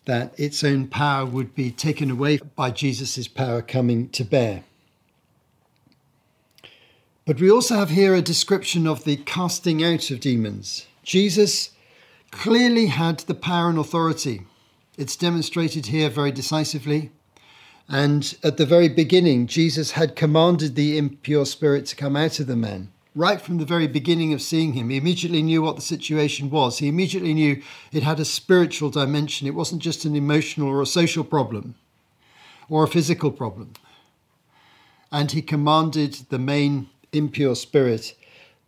that 0.04 0.38
its 0.38 0.62
own 0.62 0.86
power 0.86 1.24
would 1.24 1.54
be 1.54 1.70
taken 1.70 2.10
away 2.10 2.38
by 2.54 2.70
Jesus' 2.70 3.26
power 3.26 3.62
coming 3.62 4.08
to 4.10 4.24
bear. 4.24 4.64
But 7.26 7.40
we 7.40 7.50
also 7.50 7.74
have 7.74 7.90
here 7.90 8.14
a 8.14 8.22
description 8.22 8.86
of 8.86 9.02
the 9.02 9.16
casting 9.16 9.82
out 9.82 10.12
of 10.12 10.20
demons. 10.20 10.86
Jesus 11.02 11.70
clearly 12.30 12.86
had 12.86 13.18
the 13.18 13.34
power 13.34 13.68
and 13.68 13.78
authority. 13.78 14.42
It's 14.96 15.16
demonstrated 15.16 15.86
here 15.86 16.08
very 16.08 16.30
decisively. 16.30 17.10
And 17.88 18.36
at 18.44 18.58
the 18.58 18.64
very 18.64 18.88
beginning, 18.88 19.48
Jesus 19.48 19.92
had 19.92 20.14
commanded 20.14 20.76
the 20.76 20.96
impure 20.96 21.44
spirit 21.46 21.86
to 21.86 21.96
come 21.96 22.14
out 22.14 22.38
of 22.38 22.46
the 22.46 22.54
man. 22.54 22.92
Right 23.16 23.40
from 23.40 23.58
the 23.58 23.64
very 23.64 23.88
beginning 23.88 24.32
of 24.32 24.40
seeing 24.40 24.74
him, 24.74 24.90
he 24.90 24.96
immediately 24.96 25.42
knew 25.42 25.62
what 25.62 25.74
the 25.74 25.82
situation 25.82 26.48
was. 26.48 26.78
He 26.78 26.86
immediately 26.86 27.34
knew 27.34 27.60
it 27.90 28.04
had 28.04 28.20
a 28.20 28.24
spiritual 28.24 28.90
dimension. 28.90 29.48
It 29.48 29.54
wasn't 29.54 29.82
just 29.82 30.04
an 30.04 30.14
emotional 30.14 30.68
or 30.68 30.80
a 30.80 30.86
social 30.86 31.24
problem 31.24 31.74
or 32.68 32.84
a 32.84 32.88
physical 32.88 33.32
problem. 33.32 33.72
And 35.10 35.32
he 35.32 35.42
commanded 35.42 36.26
the 36.28 36.38
main 36.38 36.88
impure 37.16 37.54
spirit 37.54 38.14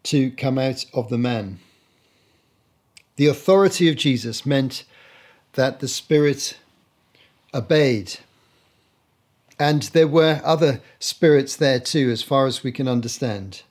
to 0.05 0.31
come 0.31 0.59
out 0.59 0.85
of 0.95 1.09
the 1.09 1.19
man. 1.19 1.59
The 3.17 3.27
authority 3.27 3.89
of 3.89 3.97
Jesus 3.97 4.47
meant 4.47 4.85
that 5.55 5.81
the 5.81 5.89
spirit 5.89 6.57
obeyed. 7.53 8.19
And 9.59 9.83
there 9.83 10.07
were 10.07 10.41
other 10.45 10.81
spirits 11.01 11.57
there 11.57 11.81
too, 11.81 12.11
as 12.11 12.23
far 12.23 12.47
as 12.47 12.63
we 12.63 12.71
can 12.71 12.87
understand. 12.87 13.63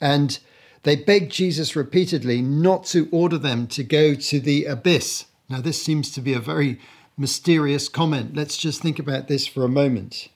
And 0.00 0.38
they 0.82 0.96
begged 0.96 1.32
Jesus 1.32 1.74
repeatedly 1.74 2.42
not 2.42 2.84
to 2.86 3.08
order 3.10 3.38
them 3.38 3.66
to 3.68 3.82
go 3.82 4.14
to 4.14 4.38
the 4.38 4.66
abyss. 4.66 5.24
Now, 5.48 5.60
this 5.60 5.82
seems 5.82 6.10
to 6.12 6.20
be 6.20 6.34
a 6.34 6.40
very 6.40 6.78
mysterious 7.16 7.88
comment. 7.88 8.36
Let's 8.36 8.56
just 8.56 8.82
think 8.82 8.98
about 8.98 9.28
this 9.28 9.46
for 9.46 9.64
a 9.64 9.68
moment. 9.68 10.28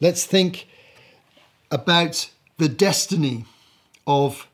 Let's 0.00 0.24
think 0.24 0.68
about 1.70 2.30
the 2.56 2.68
destiny 2.68 3.46
of 4.06 4.46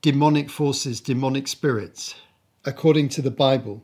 demonic 0.00 0.48
forces, 0.48 1.00
demonic 1.00 1.48
spirits, 1.48 2.14
according 2.64 3.08
to 3.08 3.22
the 3.22 3.30
Bible. 3.30 3.82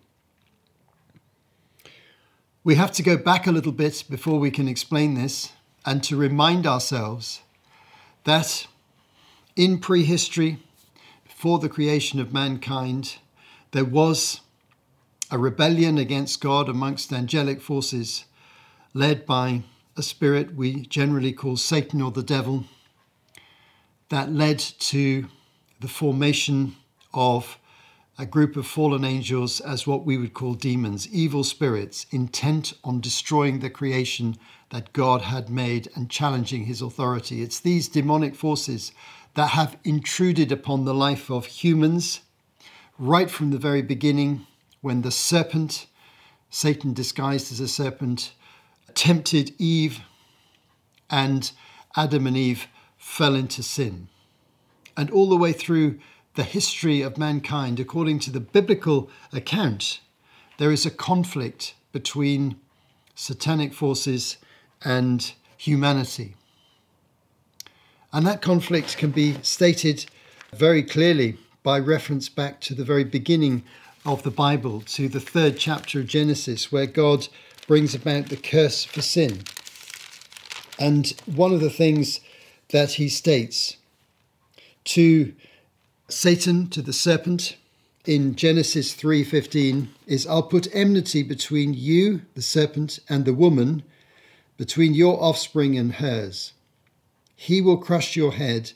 We 2.62 2.76
have 2.76 2.92
to 2.92 3.02
go 3.02 3.16
back 3.16 3.46
a 3.46 3.52
little 3.52 3.72
bit 3.72 4.04
before 4.08 4.38
we 4.38 4.50
can 4.50 4.68
explain 4.68 5.14
this 5.14 5.52
and 5.84 6.02
to 6.04 6.16
remind 6.16 6.66
ourselves 6.66 7.42
that 8.22 8.66
in 9.56 9.78
prehistory, 9.78 10.58
before 11.24 11.58
the 11.58 11.68
creation 11.68 12.20
of 12.20 12.32
mankind, 12.32 13.16
there 13.72 13.84
was 13.84 14.40
a 15.30 15.38
rebellion 15.38 15.98
against 15.98 16.40
God 16.40 16.68
amongst 16.68 17.12
angelic 17.12 17.60
forces 17.60 18.24
led 18.94 19.26
by 19.26 19.64
a 19.96 20.02
spirit 20.02 20.54
we 20.54 20.86
generally 20.86 21.32
call 21.32 21.56
Satan 21.56 22.00
or 22.00 22.12
the 22.12 22.22
devil 22.22 22.64
that 24.08 24.32
led 24.32 24.58
to 24.58 25.26
the 25.80 25.88
formation 25.88 26.76
of 27.12 27.58
a 28.16 28.26
group 28.26 28.56
of 28.56 28.66
fallen 28.66 29.04
angels 29.04 29.60
as 29.60 29.86
what 29.86 30.04
we 30.04 30.16
would 30.16 30.34
call 30.34 30.54
demons, 30.54 31.08
evil 31.08 31.42
spirits, 31.42 32.06
intent 32.10 32.72
on 32.84 33.00
destroying 33.00 33.58
the 33.58 33.70
creation 33.70 34.36
that 34.70 34.92
God 34.92 35.22
had 35.22 35.50
made 35.50 35.88
and 35.94 36.08
challenging 36.08 36.64
his 36.64 36.80
authority. 36.80 37.42
It's 37.42 37.58
these 37.58 37.88
demonic 37.88 38.36
forces 38.36 38.92
that 39.34 39.48
have 39.48 39.76
intruded 39.82 40.52
upon 40.52 40.84
the 40.84 40.94
life 40.94 41.30
of 41.30 41.46
humans 41.46 42.20
right 42.98 43.30
from 43.30 43.50
the 43.50 43.58
very 43.58 43.82
beginning 43.82 44.46
when 44.80 45.02
the 45.02 45.10
serpent, 45.10 45.86
Satan 46.50 46.92
disguised 46.92 47.50
as 47.50 47.58
a 47.58 47.66
serpent, 47.66 48.32
tempted 48.94 49.52
Eve 49.58 50.00
and 51.10 51.50
Adam 51.96 52.26
and 52.28 52.36
Eve 52.36 52.68
fell 53.04 53.34
into 53.36 53.62
sin. 53.62 54.08
And 54.96 55.10
all 55.10 55.28
the 55.28 55.36
way 55.36 55.52
through 55.52 56.00
the 56.34 56.42
history 56.42 57.02
of 57.02 57.18
mankind, 57.18 57.78
according 57.78 58.18
to 58.20 58.30
the 58.30 58.40
biblical 58.40 59.08
account, 59.32 60.00
there 60.58 60.72
is 60.72 60.84
a 60.84 60.90
conflict 60.90 61.74
between 61.92 62.56
satanic 63.14 63.72
forces 63.72 64.38
and 64.82 65.32
humanity. 65.58 66.34
And 68.12 68.26
that 68.26 68.42
conflict 68.42 68.96
can 68.96 69.10
be 69.10 69.36
stated 69.42 70.06
very 70.52 70.82
clearly 70.82 71.36
by 71.62 71.78
reference 71.78 72.28
back 72.28 72.60
to 72.62 72.74
the 72.74 72.84
very 72.84 73.04
beginning 73.04 73.62
of 74.04 74.22
the 74.22 74.30
Bible, 74.30 74.80
to 74.80 75.08
the 75.08 75.20
third 75.20 75.56
chapter 75.58 76.00
of 76.00 76.06
Genesis, 76.06 76.72
where 76.72 76.86
God 76.86 77.28
brings 77.68 77.94
about 77.94 78.26
the 78.30 78.36
curse 78.36 78.84
for 78.84 79.02
sin. 79.02 79.42
And 80.78 81.14
one 81.26 81.52
of 81.52 81.60
the 81.60 81.70
things 81.70 82.20
that 82.70 82.92
he 82.92 83.08
states 83.08 83.76
to 84.84 85.34
Satan, 86.08 86.68
to 86.68 86.82
the 86.82 86.92
serpent, 86.92 87.56
in 88.04 88.34
Genesis 88.34 88.92
3:15 88.92 89.88
is 90.06 90.26
I'll 90.26 90.42
put 90.42 90.68
enmity 90.74 91.22
between 91.22 91.72
you 91.72 92.22
the 92.34 92.42
serpent 92.42 92.98
and 93.08 93.24
the 93.24 93.32
woman 93.32 93.82
between 94.58 94.94
your 94.94 95.22
offspring 95.22 95.78
and 95.78 95.94
hers. 95.94 96.52
He 97.34 97.60
will 97.60 97.78
crush 97.78 98.14
your 98.14 98.32
head 98.32 98.72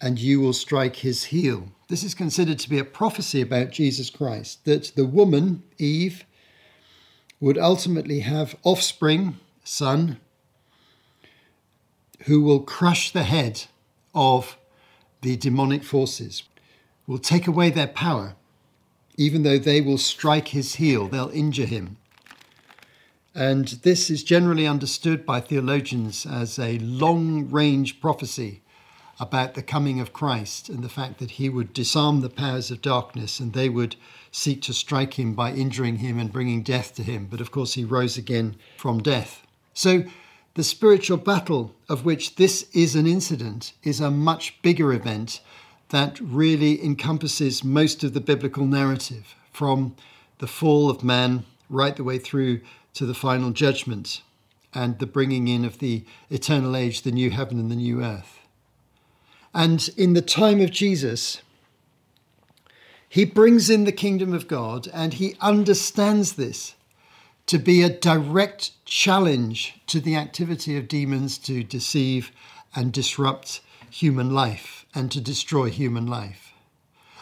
and 0.00 0.18
you 0.18 0.40
will 0.40 0.52
strike 0.52 0.96
his 0.96 1.24
heel. 1.24 1.72
This 1.88 2.02
is 2.02 2.14
considered 2.14 2.58
to 2.60 2.70
be 2.70 2.78
a 2.78 2.84
prophecy 2.84 3.40
about 3.40 3.70
Jesus 3.70 4.10
Christ 4.10 4.64
that 4.64 4.92
the 4.94 5.04
woman 5.04 5.62
Eve 5.78 6.24
would 7.40 7.58
ultimately 7.58 8.20
have 8.20 8.56
offspring 8.62 9.38
son 9.64 10.18
who 12.26 12.40
will 12.42 12.60
crush 12.60 13.10
the 13.10 13.24
head 13.24 13.64
of 14.14 14.56
the 15.22 15.36
demonic 15.36 15.82
forces 15.82 16.42
will 17.06 17.18
take 17.18 17.46
away 17.46 17.70
their 17.70 17.86
power, 17.86 18.34
even 19.16 19.42
though 19.42 19.58
they 19.58 19.80
will 19.80 19.98
strike 19.98 20.48
his 20.48 20.76
heel, 20.76 21.08
they'll 21.08 21.30
injure 21.30 21.66
him. 21.66 21.96
And 23.34 23.68
this 23.82 24.10
is 24.10 24.22
generally 24.22 24.66
understood 24.66 25.24
by 25.24 25.40
theologians 25.40 26.26
as 26.26 26.58
a 26.58 26.78
long 26.78 27.50
range 27.50 28.00
prophecy 28.00 28.62
about 29.18 29.54
the 29.54 29.62
coming 29.62 30.00
of 30.00 30.12
Christ 30.12 30.68
and 30.68 30.82
the 30.82 30.88
fact 30.88 31.18
that 31.18 31.32
he 31.32 31.48
would 31.48 31.72
disarm 31.72 32.20
the 32.20 32.28
powers 32.28 32.70
of 32.70 32.82
darkness 32.82 33.40
and 33.40 33.52
they 33.52 33.68
would 33.68 33.96
seek 34.30 34.62
to 34.62 34.74
strike 34.74 35.18
him 35.18 35.34
by 35.34 35.52
injuring 35.52 35.96
him 35.96 36.18
and 36.18 36.32
bringing 36.32 36.62
death 36.62 36.94
to 36.96 37.02
him. 37.02 37.28
But 37.30 37.40
of 37.40 37.50
course, 37.50 37.74
he 37.74 37.84
rose 37.84 38.16
again 38.16 38.56
from 38.76 39.02
death. 39.02 39.46
So, 39.74 40.04
the 40.54 40.64
spiritual 40.64 41.16
battle 41.16 41.74
of 41.88 42.04
which 42.04 42.36
this 42.36 42.66
is 42.72 42.94
an 42.94 43.06
incident 43.06 43.72
is 43.82 44.00
a 44.00 44.10
much 44.10 44.60
bigger 44.62 44.92
event 44.92 45.40
that 45.88 46.20
really 46.20 46.82
encompasses 46.84 47.64
most 47.64 48.04
of 48.04 48.12
the 48.12 48.20
biblical 48.20 48.66
narrative 48.66 49.34
from 49.52 49.94
the 50.38 50.46
fall 50.46 50.90
of 50.90 51.04
man 51.04 51.44
right 51.68 51.96
the 51.96 52.04
way 52.04 52.18
through 52.18 52.60
to 52.94 53.06
the 53.06 53.14
final 53.14 53.50
judgment 53.50 54.22
and 54.74 54.98
the 54.98 55.06
bringing 55.06 55.48
in 55.48 55.64
of 55.64 55.78
the 55.78 56.04
eternal 56.30 56.76
age, 56.76 57.02
the 57.02 57.12
new 57.12 57.30
heaven 57.30 57.58
and 57.58 57.70
the 57.70 57.76
new 57.76 58.02
earth. 58.02 58.40
And 59.54 59.88
in 59.96 60.14
the 60.14 60.22
time 60.22 60.60
of 60.60 60.70
Jesus, 60.70 61.42
he 63.08 63.26
brings 63.26 63.68
in 63.68 63.84
the 63.84 63.92
kingdom 63.92 64.32
of 64.32 64.48
God 64.48 64.88
and 64.92 65.14
he 65.14 65.36
understands 65.40 66.34
this 66.34 66.74
to 67.46 67.58
be 67.58 67.82
a 67.82 67.88
direct 67.88 68.84
challenge 68.84 69.80
to 69.86 70.00
the 70.00 70.16
activity 70.16 70.76
of 70.76 70.88
demons 70.88 71.38
to 71.38 71.62
deceive 71.62 72.32
and 72.74 72.92
disrupt 72.92 73.60
human 73.90 74.32
life 74.32 74.86
and 74.94 75.10
to 75.10 75.20
destroy 75.20 75.68
human 75.68 76.06
life. 76.06 76.52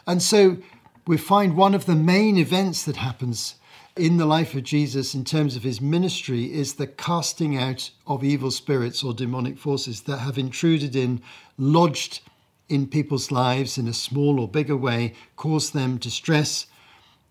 And 0.07 0.23
so 0.23 0.59
we 1.07 1.17
find 1.17 1.57
one 1.57 1.75
of 1.75 1.87
the 1.87 1.97
main 1.97 2.37
events 2.37 2.85
that 2.85 2.97
happens 2.97 3.57
in 3.97 4.17
the 4.17 4.27
life 4.27 4.55
of 4.55 4.63
Jesus 4.63 5.15
in 5.15 5.25
terms 5.25 5.57
of 5.57 5.63
his 5.63 5.81
ministry 5.81 6.53
is 6.53 6.75
the 6.75 6.87
casting 6.87 7.57
out 7.57 7.91
of 8.07 8.23
evil 8.23 8.51
spirits 8.51 9.03
or 9.03 9.13
demonic 9.13 9.59
forces 9.59 10.03
that 10.03 10.19
have 10.19 10.39
intruded 10.39 10.95
in, 10.95 11.21
lodged 11.59 12.21
in 12.69 12.87
people's 12.87 13.33
lives 13.33 13.77
in 13.77 13.89
a 13.89 13.93
small 13.93 14.41
or 14.41 14.47
bigger 14.47 14.77
way, 14.77 15.15
caused 15.37 15.75
them 15.75 15.97
distress, 15.97 16.67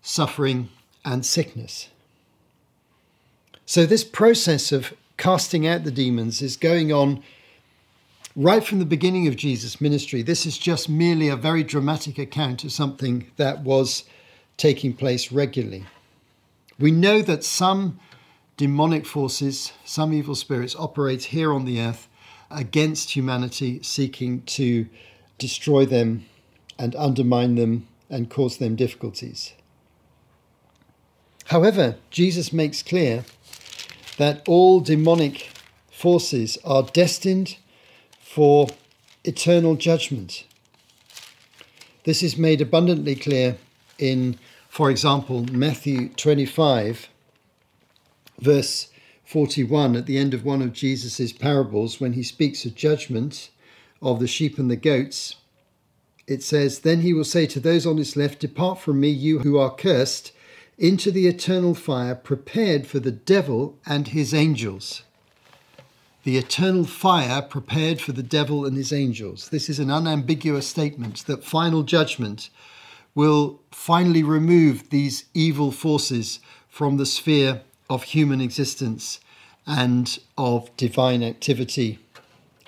suffering, 0.02 0.68
and 1.04 1.24
sickness. 1.24 1.88
So, 3.70 3.86
this 3.86 4.02
process 4.02 4.72
of 4.72 4.94
casting 5.16 5.64
out 5.64 5.84
the 5.84 5.92
demons 5.92 6.42
is 6.42 6.56
going 6.56 6.92
on 6.92 7.22
right 8.34 8.64
from 8.64 8.80
the 8.80 8.84
beginning 8.84 9.28
of 9.28 9.36
Jesus' 9.36 9.80
ministry, 9.80 10.22
this 10.22 10.44
is 10.44 10.58
just 10.58 10.88
merely 10.88 11.28
a 11.28 11.36
very 11.36 11.62
dramatic 11.62 12.18
account 12.18 12.64
of 12.64 12.72
something 12.72 13.30
that 13.36 13.60
was 13.60 14.02
taking 14.56 14.92
place 14.92 15.30
regularly. 15.30 15.84
We 16.80 16.90
know 16.90 17.22
that 17.22 17.44
some 17.44 18.00
demonic 18.56 19.06
forces, 19.06 19.70
some 19.84 20.12
evil 20.12 20.34
spirits, 20.34 20.74
operate 20.76 21.22
here 21.26 21.52
on 21.52 21.64
the 21.64 21.80
earth 21.80 22.08
against 22.50 23.14
humanity, 23.14 23.84
seeking 23.84 24.42
to 24.46 24.88
destroy 25.38 25.86
them 25.86 26.26
and 26.76 26.96
undermine 26.96 27.54
them 27.54 27.86
and 28.10 28.28
cause 28.28 28.56
them 28.56 28.74
difficulties. 28.74 29.52
However, 31.50 31.96
Jesus 32.10 32.52
makes 32.52 32.82
clear 32.82 33.24
that 34.20 34.46
all 34.46 34.80
demonic 34.80 35.48
forces 35.90 36.58
are 36.62 36.82
destined 36.82 37.56
for 38.20 38.68
eternal 39.24 39.76
judgment. 39.76 40.44
This 42.04 42.22
is 42.22 42.36
made 42.36 42.60
abundantly 42.60 43.14
clear 43.14 43.56
in, 43.98 44.38
for 44.68 44.90
example, 44.90 45.46
Matthew 45.50 46.10
25, 46.10 47.08
verse 48.40 48.88
41, 49.24 49.96
at 49.96 50.04
the 50.04 50.18
end 50.18 50.34
of 50.34 50.44
one 50.44 50.60
of 50.60 50.74
Jesus' 50.74 51.32
parables, 51.32 51.98
when 51.98 52.12
he 52.12 52.22
speaks 52.22 52.66
of 52.66 52.74
judgment 52.74 53.48
of 54.02 54.20
the 54.20 54.28
sheep 54.28 54.58
and 54.58 54.70
the 54.70 54.76
goats. 54.76 55.36
It 56.26 56.42
says, 56.42 56.80
Then 56.80 57.00
he 57.00 57.14
will 57.14 57.24
say 57.24 57.46
to 57.46 57.58
those 57.58 57.86
on 57.86 57.96
his 57.96 58.18
left, 58.18 58.40
Depart 58.40 58.80
from 58.80 59.00
me, 59.00 59.08
you 59.08 59.38
who 59.38 59.56
are 59.56 59.74
cursed, 59.74 60.32
into 60.80 61.12
the 61.12 61.28
eternal 61.28 61.74
fire 61.74 62.16
prepared 62.16 62.88
for 62.88 62.98
the 62.98 63.12
devil 63.12 63.78
and 63.86 64.08
his 64.08 64.34
angels 64.34 65.04
the 66.22 66.36
eternal 66.36 66.84
fire 66.84 67.40
prepared 67.40 68.00
for 68.00 68.12
the 68.12 68.22
devil 68.22 68.66
and 68.66 68.76
his 68.76 68.92
angels. 68.92 69.48
This 69.48 69.68
is 69.68 69.78
an 69.78 69.90
unambiguous 69.90 70.66
statement 70.66 71.24
that 71.26 71.44
final 71.44 71.82
judgment 71.82 72.50
will 73.14 73.60
finally 73.70 74.22
remove 74.22 74.90
these 74.90 75.24
evil 75.34 75.72
forces 75.72 76.40
from 76.68 76.96
the 76.96 77.06
sphere 77.06 77.62
of 77.88 78.04
human 78.04 78.40
existence 78.40 79.20
and 79.66 80.18
of 80.36 80.74
divine 80.76 81.22
activity 81.22 81.98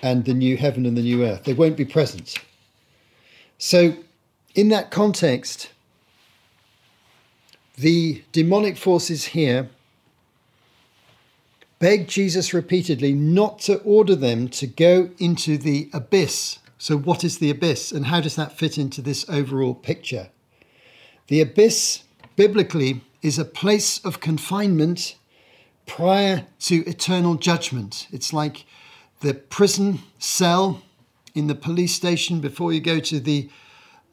and 0.01 0.25
the 0.25 0.33
new 0.33 0.57
heaven 0.57 0.85
and 0.85 0.97
the 0.97 1.01
new 1.01 1.23
earth. 1.23 1.43
They 1.43 1.53
won't 1.53 1.77
be 1.77 1.85
present. 1.85 2.35
So, 3.57 3.95
in 4.55 4.69
that 4.69 4.91
context, 4.91 5.69
the 7.75 8.23
demonic 8.31 8.77
forces 8.77 9.25
here 9.25 9.69
beg 11.79 12.07
Jesus 12.07 12.53
repeatedly 12.53 13.13
not 13.13 13.59
to 13.59 13.77
order 13.79 14.15
them 14.15 14.47
to 14.47 14.67
go 14.67 15.09
into 15.19 15.57
the 15.57 15.89
abyss. 15.91 16.59
So, 16.77 16.97
what 16.97 17.23
is 17.23 17.39
the 17.39 17.49
abyss, 17.49 17.91
and 17.91 18.05
how 18.05 18.21
does 18.21 18.35
that 18.35 18.57
fit 18.57 18.77
into 18.77 19.01
this 19.01 19.25
overall 19.29 19.73
picture? 19.73 20.29
The 21.27 21.41
abyss, 21.41 22.03
biblically, 22.35 23.01
is 23.21 23.39
a 23.39 23.45
place 23.45 24.03
of 24.05 24.19
confinement 24.19 25.15
prior 25.85 26.45
to 26.61 26.85
eternal 26.85 27.35
judgment. 27.35 28.07
It's 28.11 28.33
like 28.33 28.65
the 29.21 29.33
prison 29.33 29.99
cell 30.19 30.83
in 31.33 31.47
the 31.47 31.55
police 31.55 31.93
station 31.93 32.39
before 32.39 32.73
you 32.73 32.81
go 32.81 32.99
to 32.99 33.19
the, 33.19 33.49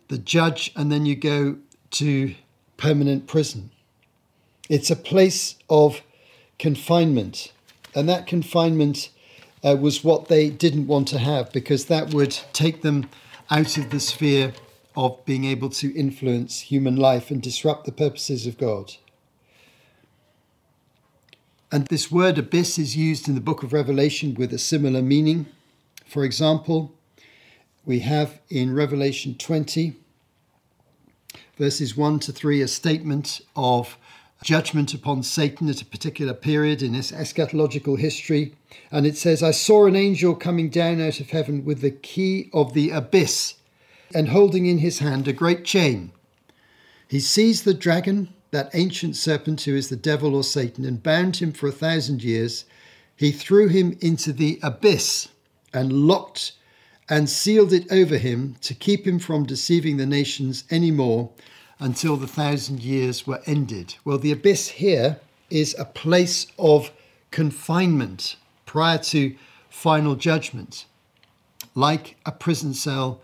the 0.09 0.18
judge 0.18 0.73
and 0.77 0.90
then 0.90 1.07
you 1.07 1.16
go 1.16 1.59
to 1.92 2.35
permanent 2.81 3.27
prison. 3.27 3.71
It's 4.71 4.90
a 4.90 4.97
place 4.97 5.57
of 5.69 6.01
confinement. 6.59 7.53
And 7.95 8.09
that 8.09 8.27
confinement 8.27 9.11
uh, 9.62 9.77
was 9.79 10.03
what 10.03 10.29
they 10.29 10.49
didn't 10.49 10.87
want 10.87 11.07
to 11.09 11.19
have 11.19 11.53
because 11.53 11.87
that 11.87 12.14
would 12.14 12.38
take 12.53 12.81
them 12.81 13.11
out 13.51 13.77
of 13.77 13.90
the 13.90 14.01
sphere 14.01 14.55
of 14.97 15.23
being 15.27 15.45
able 15.45 15.69
to 15.69 15.95
influence 15.95 16.61
human 16.61 16.97
life 16.97 17.31
and 17.31 17.43
disrupt 17.43 17.85
the 17.85 17.93
purposes 17.93 18.47
of 18.47 18.57
God. 18.57 18.95
And 21.71 21.87
this 21.87 22.11
word 22.11 22.38
abyss 22.38 22.79
is 22.79 22.97
used 22.97 23.29
in 23.29 23.35
the 23.35 23.40
book 23.40 23.62
of 23.62 23.73
Revelation 23.73 24.35
with 24.35 24.53
a 24.55 24.59
similar 24.59 25.03
meaning. 25.03 25.47
For 26.07 26.25
example, 26.25 26.95
we 27.85 28.01
have 28.01 28.40
in 28.49 28.75
Revelation 28.75 29.37
20, 29.37 29.97
verses 31.61 31.94
1 31.94 32.18
to 32.18 32.33
3, 32.33 32.62
a 32.62 32.66
statement 32.66 33.42
of 33.55 33.99
judgment 34.42 34.94
upon 34.94 35.23
Satan 35.23 35.68
at 35.68 35.83
a 35.83 35.85
particular 35.85 36.33
period 36.33 36.81
in 36.81 36.94
his 36.94 37.12
eschatological 37.12 37.99
history. 37.99 38.55
And 38.90 39.05
it 39.05 39.18
says, 39.18 39.42
I 39.42 39.51
saw 39.51 39.85
an 39.85 39.94
angel 39.94 40.35
coming 40.35 40.70
down 40.70 41.03
out 41.03 41.20
of 41.20 41.29
heaven 41.29 41.66
with 41.66 41.83
the 41.83 41.90
key 41.90 42.49
of 42.55 42.73
the 42.73 42.88
abyss 42.88 43.57
and 44.14 44.29
holding 44.29 44.64
in 44.64 44.79
his 44.79 45.01
hand 45.01 45.29
a 45.29 45.35
great 45.35 45.66
chain. 45.66 46.12
He 47.07 47.20
seized 47.20 47.66
the 47.66 47.75
dragon 47.75 48.33
that 48.53 48.70
ancient 48.73 49.16
serpent 49.16 49.61
who 49.61 49.77
is 49.77 49.90
the 49.90 49.96
devil 49.96 50.35
or 50.35 50.42
Satan, 50.42 50.87
and 50.87 51.03
bound 51.03 51.37
him 51.37 51.53
for 51.53 51.68
a 51.68 51.73
thousand 51.73 52.25
years. 52.25 52.64
He 53.14 53.33
threw 53.33 53.68
him 53.68 53.99
into 54.01 54.33
the 54.33 54.59
abyss 54.62 55.29
and 55.75 55.92
locked 55.92 56.53
and 57.11 57.29
sealed 57.29 57.73
it 57.73 57.90
over 57.90 58.16
him 58.16 58.55
to 58.62 58.73
keep 58.73 59.05
him 59.05 59.18
from 59.18 59.44
deceiving 59.44 59.96
the 59.96 60.07
nations 60.07 60.62
any 60.70 60.92
more 60.92 61.29
until 61.81 62.16
the 62.16 62.29
thousand 62.29 62.81
years 62.81 63.27
were 63.27 63.42
ended. 63.46 63.96
Well, 64.05 64.18
the 64.18 64.31
abyss 64.31 64.68
here 64.68 65.18
is 65.51 65.75
a 65.77 65.85
place 65.85 66.46
of 66.57 66.92
confinement 67.33 68.37
prior 68.64 68.99
to 68.99 69.35
final 69.68 70.14
judgment, 70.14 70.87
like 71.75 72.16
a 72.25 72.31
prison 72.31 72.75
cell, 72.75 73.20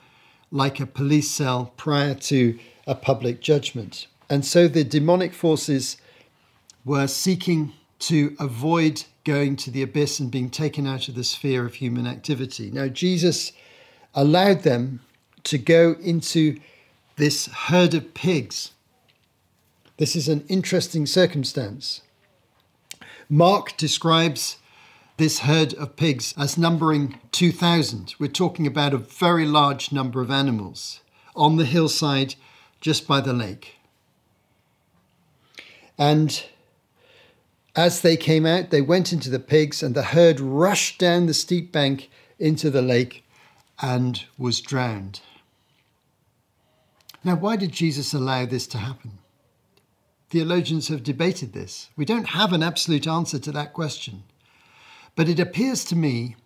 like 0.51 0.81
a 0.81 0.87
police 0.87 1.31
cell 1.31 1.73
prior 1.77 2.15
to 2.15 2.59
a 2.89 2.95
public 2.97 3.41
judgment. 3.41 4.09
And 4.29 4.45
so 4.45 4.67
the 4.67 4.83
demonic 4.83 5.33
forces 5.33 5.97
were 6.85 7.07
seeking 7.07 7.73
to 7.99 8.37
avoid 8.41 9.05
going 9.23 9.57
to 9.57 9.71
the 9.71 9.83
abyss 9.83 10.19
and 10.19 10.31
being 10.31 10.51
taken 10.51 10.87
out 10.87 11.09
of 11.09 11.15
the 11.15 11.25
sphere 11.25 11.65
of 11.65 11.75
human 11.75 12.07
activity. 12.07 12.71
Now, 12.71 12.89
Jesus 12.89 13.53
allowed 14.17 14.63
them 14.63 15.01
to 15.45 15.59
go 15.59 15.95
into 16.01 16.59
this 17.17 17.47
herd 17.47 17.95
of 17.95 18.15
pigs. 18.15 18.73
This 19.99 20.17
is 20.17 20.29
an 20.29 20.45
interesting 20.49 21.07
circumstance. 21.07 22.03
Mark 23.29 23.77
describes 23.77 24.57
this 25.19 25.41
herd 25.41 25.73
of 25.75 25.97
pigs 25.97 26.35
as 26.37 26.59
numbering 26.59 27.19
2,000. 27.33 28.15
We're 28.19 28.29
talking 28.29 28.67
about 28.67 28.93
a 28.93 28.99
very 28.99 29.47
large 29.47 29.93
number 29.93 30.21
of 30.21 30.31
animals 30.31 31.01
on 31.35 31.57
the 31.57 31.65
hillside 31.65 32.35
just 32.81 33.07
by 33.07 33.21
the 33.21 33.33
lake. 33.33 33.77
And 35.99 36.45
as 37.75 38.03
they 38.03 38.17
came 38.17 38.45
out, 38.45 38.71
they 38.71 38.83
went 38.83 39.13
into 39.13 39.31
the 39.31 39.39
pigs, 39.39 39.83
and 39.83 39.95
the 39.95 40.03
herd 40.03 40.41
rushed 40.41 40.99
down 40.99 41.27
the 41.27 41.35
steep 41.35 41.73
bank 41.73 42.11
into 42.39 42.71
the 42.71 42.83
lake 42.83 43.23
and 43.81 44.25
was 44.39 44.61
drowned. 44.61 45.21
Now, 47.23 47.37
why 47.37 47.57
did 47.57 47.73
Jesus 47.73 48.15
allow 48.15 48.47
this 48.47 48.67
to 48.69 48.79
happen? 48.79 49.19
Theologians 50.31 50.89
have 50.89 51.03
debated 51.03 51.53
this. 51.53 51.89
We 51.97 52.05
don't 52.05 52.29
have 52.31 52.53
an 52.53 52.63
absolute 52.63 53.07
answer 53.07 53.39
to 53.39 53.53
that 53.53 53.73
question. 53.73 54.25
But 55.15 55.29
it 55.29 55.41
appears 55.41 55.85
to 55.87 55.97
me 55.97 56.37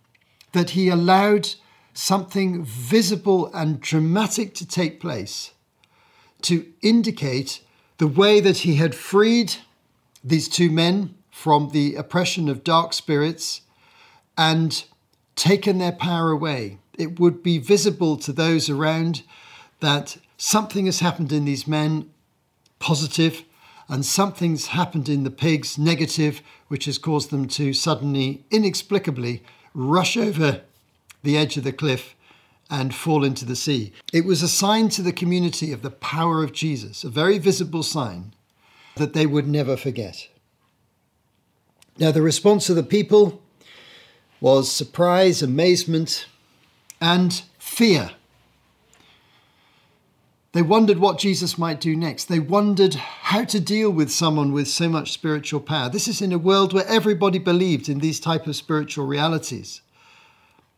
that 0.53 0.71
he 0.71 0.89
allowed 0.89 1.49
something 1.93 2.65
visible 2.65 3.51
and 3.55 3.81
dramatic 3.81 4.55
to 4.55 4.67
take 4.67 5.01
place 5.01 5.53
to 6.43 6.67
indicate 6.83 7.61
the 7.99 8.07
way 8.07 8.41
that 8.41 8.59
he 8.59 8.77
had 8.77 8.95
freed 8.95 9.57
these 10.25 10.49
two 10.49 10.71
men 10.71 11.15
from 11.31 11.71
the 11.71 11.95
oppression 11.95 12.49
of 12.49 12.65
dark 12.65 12.93
spirits 12.93 13.63
and 14.37 14.85
taken 15.37 15.79
their 15.79 15.93
power 15.93 16.31
away. 16.31 16.79
It 17.01 17.19
would 17.19 17.43
be 17.43 17.57
visible 17.57 18.19
to 18.19 18.31
those 18.31 18.69
around 18.69 19.23
that 19.81 20.19
something 20.37 20.85
has 20.85 21.01
happened 21.01 21.33
in 21.33 21.47
these 21.47 21.67
men, 21.67 22.11
positive, 22.79 23.43
and 23.89 24.05
something's 24.05 24.69
happened 24.69 25.09
in 25.09 25.25
the 25.25 25.31
pigs, 25.31 25.79
negative, 25.79 26.43
which 26.69 26.85
has 26.85 26.99
caused 26.99 27.31
them 27.31 27.49
to 27.49 27.73
suddenly, 27.73 28.45
inexplicably, 28.51 29.43
rush 29.73 30.17
over 30.17 30.61
the 31.23 31.39
edge 31.39 31.57
of 31.57 31.65
the 31.65 31.73
cliff 31.73 32.15
and 32.69 32.95
fall 32.95 33.25
into 33.25 33.47
the 33.47 33.57
sea. 33.57 33.93
It 34.13 34.27
was 34.27 34.43
a 34.43 34.49
sign 34.49 34.91
to 34.91 35.03
the 35.03 35.13
community 35.13 35.73
of 35.73 35.81
the 35.81 35.91
power 35.91 36.45
of 36.45 36.53
Jesus, 36.53 37.03
a 37.03 37.09
very 37.09 37.39
visible 37.39 37.83
sign 37.83 38.35
that 38.97 39.15
they 39.15 39.25
would 39.25 39.49
never 39.49 39.77
forget. 39.77 40.29
Now, 41.99 42.13
the 42.13 42.23
response 42.23 42.69
of 42.69 42.77
the 42.77 42.83
people 42.83 43.41
was 44.41 44.71
surprise, 44.71 45.43
amazement, 45.43 46.27
and 47.01 47.43
fear. 47.59 48.11
They 50.53 50.63
wondered 50.63 50.99
what 50.99 51.19
Jesus 51.19 51.57
might 51.57 51.81
do 51.81 51.95
next. 51.95 52.25
They 52.25 52.41
wondered 52.41 52.95
how 52.95 53.45
to 53.45 53.61
deal 53.61 53.91
with 53.91 54.11
someone 54.11 54.53
with 54.53 54.67
so 54.67 54.89
much 54.89 55.13
spiritual 55.13 55.61
power. 55.61 55.89
This 55.89 56.09
is 56.09 56.21
in 56.21 56.33
a 56.33 56.39
world 56.39 56.73
where 56.73 56.87
everybody 56.89 57.39
believed 57.39 57.89
in 57.89 58.01
these 58.01 58.19
type 58.19 58.49
of 58.49 58.57
spiritual 58.57 59.07
realities. 59.07 59.81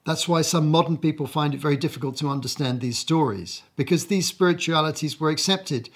That's 0.04 0.28
why 0.28 0.42
some 0.42 0.68
modern 0.68 0.98
people 0.98 1.26
find 1.26 1.54
it 1.54 1.60
very 1.60 1.76
difficult 1.76 2.16
to 2.18 2.28
understand 2.28 2.80
these 2.80 2.98
stories, 2.98 3.62
because 3.76 4.06
these 4.06 4.26
spiritualities 4.26 5.18
were 5.18 5.30
accepted 5.30 5.88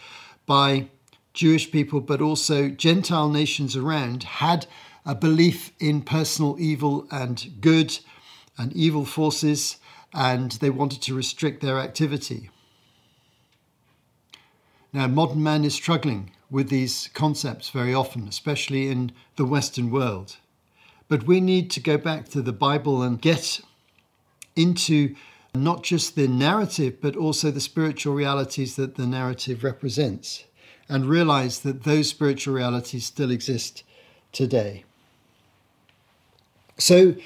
by 0.46 0.88
Jewish 1.34 1.70
people, 1.70 2.00
but 2.00 2.22
also 2.22 2.70
Gentile 2.70 3.28
nations 3.28 3.76
around 3.76 4.22
had 4.22 4.66
a 5.04 5.14
belief 5.14 5.72
in 5.78 6.00
personal 6.00 6.56
evil 6.58 7.06
and 7.10 7.60
good 7.60 7.98
and 8.56 8.72
evil 8.72 9.04
forces, 9.04 9.76
and 10.16 10.52
they 10.52 10.70
wanted 10.70 11.02
to 11.02 11.14
restrict 11.14 11.60
their 11.60 11.78
activity. 11.78 12.48
Now, 14.90 15.06
modern 15.06 15.42
man 15.42 15.62
is 15.62 15.74
struggling 15.74 16.30
with 16.50 16.70
these 16.70 17.10
concepts 17.12 17.68
very 17.68 17.92
often, 17.92 18.26
especially 18.26 18.88
in 18.88 19.12
the 19.36 19.44
Western 19.44 19.90
world. 19.90 20.38
But 21.08 21.24
we 21.26 21.40
need 21.40 21.70
to 21.72 21.80
go 21.80 21.98
back 21.98 22.30
to 22.30 22.40
the 22.40 22.52
Bible 22.52 23.02
and 23.02 23.20
get 23.20 23.60
into 24.56 25.14
not 25.54 25.82
just 25.82 26.16
the 26.16 26.28
narrative, 26.28 27.00
but 27.02 27.14
also 27.14 27.50
the 27.50 27.60
spiritual 27.60 28.14
realities 28.14 28.76
that 28.76 28.94
the 28.94 29.06
narrative 29.06 29.62
represents, 29.62 30.44
and 30.88 31.04
realize 31.04 31.60
that 31.60 31.84
those 31.84 32.08
spiritual 32.08 32.54
realities 32.54 33.04
still 33.04 33.30
exist 33.30 33.82
today. 34.32 34.84
So, 36.78 37.16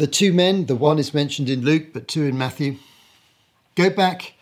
the 0.00 0.06
two 0.06 0.32
men, 0.32 0.64
the 0.64 0.74
one 0.74 0.98
is 0.98 1.12
mentioned 1.12 1.50
in 1.50 1.60
Luke, 1.60 1.92
but 1.92 2.08
two 2.08 2.24
in 2.24 2.38
Matthew, 2.38 2.76
go 3.74 3.90
back 3.90 4.32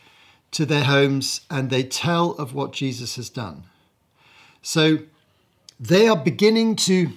to 0.53 0.65
their 0.65 0.85
homes 0.85 1.41
and 1.51 1.69
they 1.69 1.83
tell 1.83 2.31
of 2.33 2.55
what 2.55 2.73
Jesus 2.73 3.17
has 3.17 3.29
done. 3.29 3.65
So, 4.63 5.01
they 5.81 6.07
are 6.09 6.17
beginning 6.17 6.77
to 6.77 7.11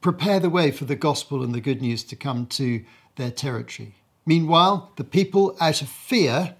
prepare 0.00 0.40
the 0.40 0.50
way 0.50 0.70
for 0.70 0.86
the 0.86 0.96
gospel 0.96 1.42
and 1.42 1.54
the 1.54 1.60
good 1.60 1.82
news 1.82 2.04
to 2.04 2.16
come 2.16 2.46
to 2.46 2.82
their 3.16 3.30
territory. 3.30 3.94
Meanwhile, 4.24 4.92
the 4.96 5.04
people, 5.04 5.56
out 5.60 5.82
of 5.82 5.88
fear, 5.88 6.54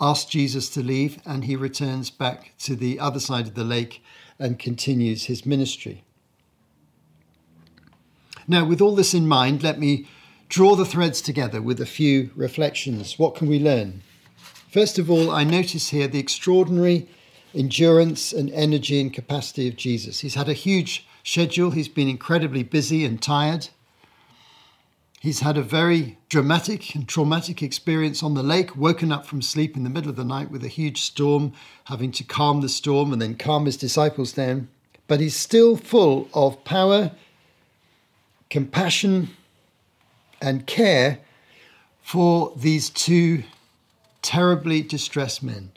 ask 0.00 0.28
Jesus 0.28 0.68
to 0.70 0.82
leave, 0.82 1.18
and 1.24 1.44
he 1.44 1.56
returns 1.56 2.10
back 2.10 2.52
to 2.60 2.76
the 2.76 3.00
other 3.00 3.20
side 3.20 3.46
of 3.46 3.54
the 3.54 3.64
lake 3.64 4.02
and 4.38 4.58
continues 4.58 5.24
his 5.24 5.46
ministry. 5.46 6.04
Now, 8.46 8.64
with 8.64 8.80
all 8.80 8.94
this 8.94 9.14
in 9.14 9.26
mind, 9.26 9.62
let 9.62 9.78
me 9.78 10.06
draw 10.48 10.76
the 10.76 10.84
threads 10.84 11.20
together 11.20 11.62
with 11.62 11.80
a 11.80 11.86
few 11.86 12.30
reflections. 12.36 13.18
What 13.18 13.34
can 13.34 13.48
we 13.48 13.58
learn? 13.58 14.02
First 14.70 14.98
of 14.98 15.10
all, 15.10 15.30
I 15.30 15.44
notice 15.44 15.90
here 15.90 16.08
the 16.08 16.18
extraordinary 16.18 17.08
endurance 17.54 18.32
and 18.32 18.50
energy 18.50 19.00
and 19.00 19.12
capacity 19.12 19.68
of 19.68 19.76
Jesus. 19.76 20.20
He's 20.20 20.34
had 20.34 20.48
a 20.48 20.52
huge 20.52 21.06
schedule, 21.22 21.70
he's 21.70 21.88
been 21.88 22.08
incredibly 22.08 22.62
busy 22.62 23.04
and 23.04 23.22
tired. 23.22 23.68
He's 25.20 25.40
had 25.40 25.56
a 25.56 25.62
very 25.62 26.18
dramatic 26.28 26.94
and 26.94 27.08
traumatic 27.08 27.62
experience 27.62 28.22
on 28.22 28.34
the 28.34 28.42
lake, 28.42 28.76
woken 28.76 29.10
up 29.10 29.24
from 29.24 29.40
sleep 29.40 29.74
in 29.74 29.82
the 29.82 29.88
middle 29.88 30.10
of 30.10 30.16
the 30.16 30.24
night 30.24 30.50
with 30.50 30.62
a 30.62 30.68
huge 30.68 31.00
storm, 31.00 31.54
having 31.84 32.12
to 32.12 32.24
calm 32.24 32.60
the 32.60 32.68
storm 32.68 33.10
and 33.10 33.22
then 33.22 33.36
calm 33.36 33.64
his 33.64 33.78
disciples 33.78 34.32
down. 34.32 34.68
But 35.06 35.20
he's 35.20 35.36
still 35.36 35.76
full 35.76 36.28
of 36.34 36.62
power, 36.64 37.12
compassion, 38.54 39.28
and 40.40 40.64
care 40.64 41.18
for 42.00 42.52
these 42.54 42.88
two 42.88 43.42
terribly 44.22 44.80
distressed 44.80 45.42
men. 45.42 45.72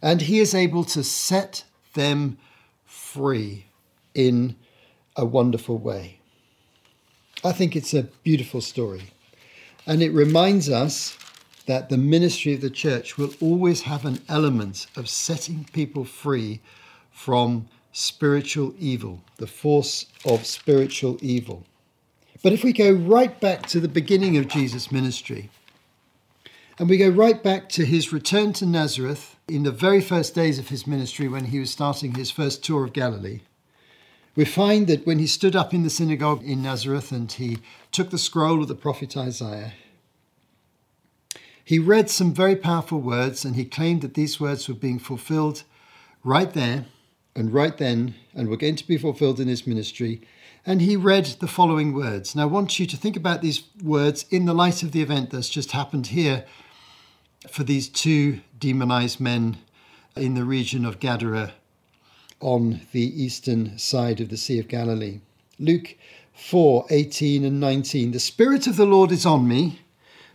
And 0.00 0.22
he 0.22 0.38
is 0.38 0.54
able 0.54 0.84
to 0.84 1.04
set 1.04 1.64
them 1.92 2.38
free 2.86 3.66
in 4.14 4.56
a 5.16 5.26
wonderful 5.26 5.76
way. 5.76 6.18
I 7.44 7.52
think 7.52 7.76
it's 7.76 7.92
a 7.92 8.04
beautiful 8.24 8.62
story. 8.62 9.12
And 9.86 10.02
it 10.02 10.12
reminds 10.12 10.70
us 10.70 11.18
that 11.66 11.90
the 11.90 11.98
ministry 11.98 12.54
of 12.54 12.62
the 12.62 12.70
church 12.70 13.18
will 13.18 13.34
always 13.38 13.82
have 13.82 14.06
an 14.06 14.22
element 14.30 14.86
of 14.96 15.10
setting 15.10 15.66
people 15.74 16.06
free 16.06 16.62
from 17.10 17.68
spiritual 17.92 18.72
evil, 18.78 19.20
the 19.36 19.46
force 19.46 20.06
of 20.24 20.46
spiritual 20.46 21.18
evil. 21.20 21.66
But 22.42 22.52
if 22.52 22.64
we 22.64 22.72
go 22.72 22.90
right 22.90 23.38
back 23.40 23.66
to 23.68 23.78
the 23.78 23.88
beginning 23.88 24.36
of 24.36 24.48
Jesus' 24.48 24.90
ministry, 24.90 25.50
and 26.78 26.88
we 26.88 26.96
go 26.96 27.08
right 27.08 27.40
back 27.40 27.68
to 27.70 27.84
his 27.84 28.12
return 28.12 28.52
to 28.54 28.66
Nazareth 28.66 29.36
in 29.46 29.62
the 29.62 29.70
very 29.70 30.00
first 30.00 30.34
days 30.34 30.58
of 30.58 30.68
his 30.68 30.86
ministry 30.86 31.28
when 31.28 31.46
he 31.46 31.60
was 31.60 31.70
starting 31.70 32.14
his 32.14 32.32
first 32.32 32.64
tour 32.64 32.84
of 32.84 32.92
Galilee, 32.92 33.40
we 34.34 34.44
find 34.44 34.86
that 34.86 35.06
when 35.06 35.18
he 35.18 35.26
stood 35.26 35.54
up 35.54 35.72
in 35.72 35.82
the 35.82 35.90
synagogue 35.90 36.42
in 36.42 36.62
Nazareth 36.62 37.12
and 37.12 37.30
he 37.30 37.58
took 37.92 38.10
the 38.10 38.18
scroll 38.18 38.62
of 38.62 38.68
the 38.68 38.74
prophet 38.74 39.16
Isaiah, 39.16 39.74
he 41.64 41.78
read 41.78 42.10
some 42.10 42.34
very 42.34 42.56
powerful 42.56 43.00
words 43.00 43.44
and 43.44 43.54
he 43.54 43.64
claimed 43.64 44.00
that 44.00 44.14
these 44.14 44.40
words 44.40 44.68
were 44.68 44.74
being 44.74 44.98
fulfilled 44.98 45.62
right 46.24 46.52
there 46.52 46.86
and 47.36 47.52
right 47.52 47.76
then 47.76 48.14
and 48.34 48.48
were 48.48 48.56
going 48.56 48.76
to 48.76 48.86
be 48.86 48.98
fulfilled 48.98 49.38
in 49.38 49.48
his 49.48 49.66
ministry. 49.66 50.22
And 50.64 50.80
he 50.80 50.96
read 50.96 51.26
the 51.40 51.48
following 51.48 51.92
words. 51.92 52.36
Now, 52.36 52.42
I 52.42 52.46
want 52.46 52.78
you 52.78 52.86
to 52.86 52.96
think 52.96 53.16
about 53.16 53.42
these 53.42 53.64
words 53.82 54.24
in 54.30 54.44
the 54.44 54.54
light 54.54 54.82
of 54.82 54.92
the 54.92 55.02
event 55.02 55.30
that's 55.30 55.48
just 55.48 55.72
happened 55.72 56.08
here 56.08 56.44
for 57.48 57.64
these 57.64 57.88
two 57.88 58.40
demonized 58.58 59.18
men 59.18 59.58
in 60.16 60.34
the 60.34 60.44
region 60.44 60.84
of 60.84 61.00
Gadara 61.00 61.54
on 62.40 62.82
the 62.92 63.22
eastern 63.22 63.76
side 63.78 64.20
of 64.20 64.28
the 64.28 64.36
Sea 64.36 64.58
of 64.58 64.68
Galilee. 64.68 65.20
Luke 65.58 65.96
4 66.34 66.86
18 66.90 67.44
and 67.44 67.60
19. 67.60 68.12
The 68.12 68.20
Spirit 68.20 68.66
of 68.66 68.76
the 68.76 68.86
Lord 68.86 69.12
is 69.12 69.26
on 69.26 69.46
me 69.46 69.80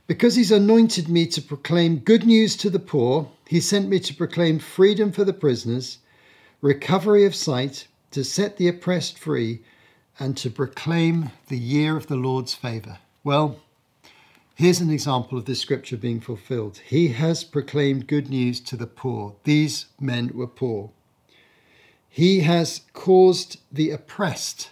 because 0.08 0.36
he's 0.36 0.52
anointed 0.52 1.10
me 1.10 1.28
to 1.28 1.42
proclaim 1.42 2.00
good 2.00 2.26
news 2.26 2.56
to 2.58 2.70
the 2.70 2.80
poor. 2.80 3.30
He 3.48 3.60
sent 3.60 3.90
me 3.90 4.00
to 4.00 4.14
proclaim 4.14 4.60
freedom 4.60 5.12
for 5.12 5.26
the 5.26 5.34
prisoners, 5.34 6.00
recovery 6.62 7.26
of 7.26 7.36
sight, 7.36 7.88
to 8.12 8.24
set 8.24 8.58
the 8.58 8.70
oppressed 8.70 9.20
free, 9.20 9.62
and 10.20 10.36
to 10.38 10.50
proclaim 10.50 11.32
the 11.48 11.58
year 11.58 11.96
of 11.96 12.08
the 12.08 12.16
Lord's 12.16 12.54
favour. 12.54 13.00
Well, 13.24 13.60
Here's 14.58 14.82
an 14.82 14.90
example 14.90 15.38
of 15.38 15.46
this 15.46 15.62
scripture 15.62 15.98
being 15.98 16.20
fulfilled. 16.20 16.80
He 16.84 17.10
has 17.10 17.44
proclaimed 17.44 18.08
good 18.08 18.28
news 18.28 18.60
to 18.62 18.76
the 18.76 18.88
poor. 18.88 19.36
These 19.44 19.86
men 20.00 20.32
were 20.34 20.48
poor. 20.48 20.90
He 22.10 22.40
has 22.40 22.82
caused 22.92 23.60
the 23.72 23.92
oppressed 23.92 24.72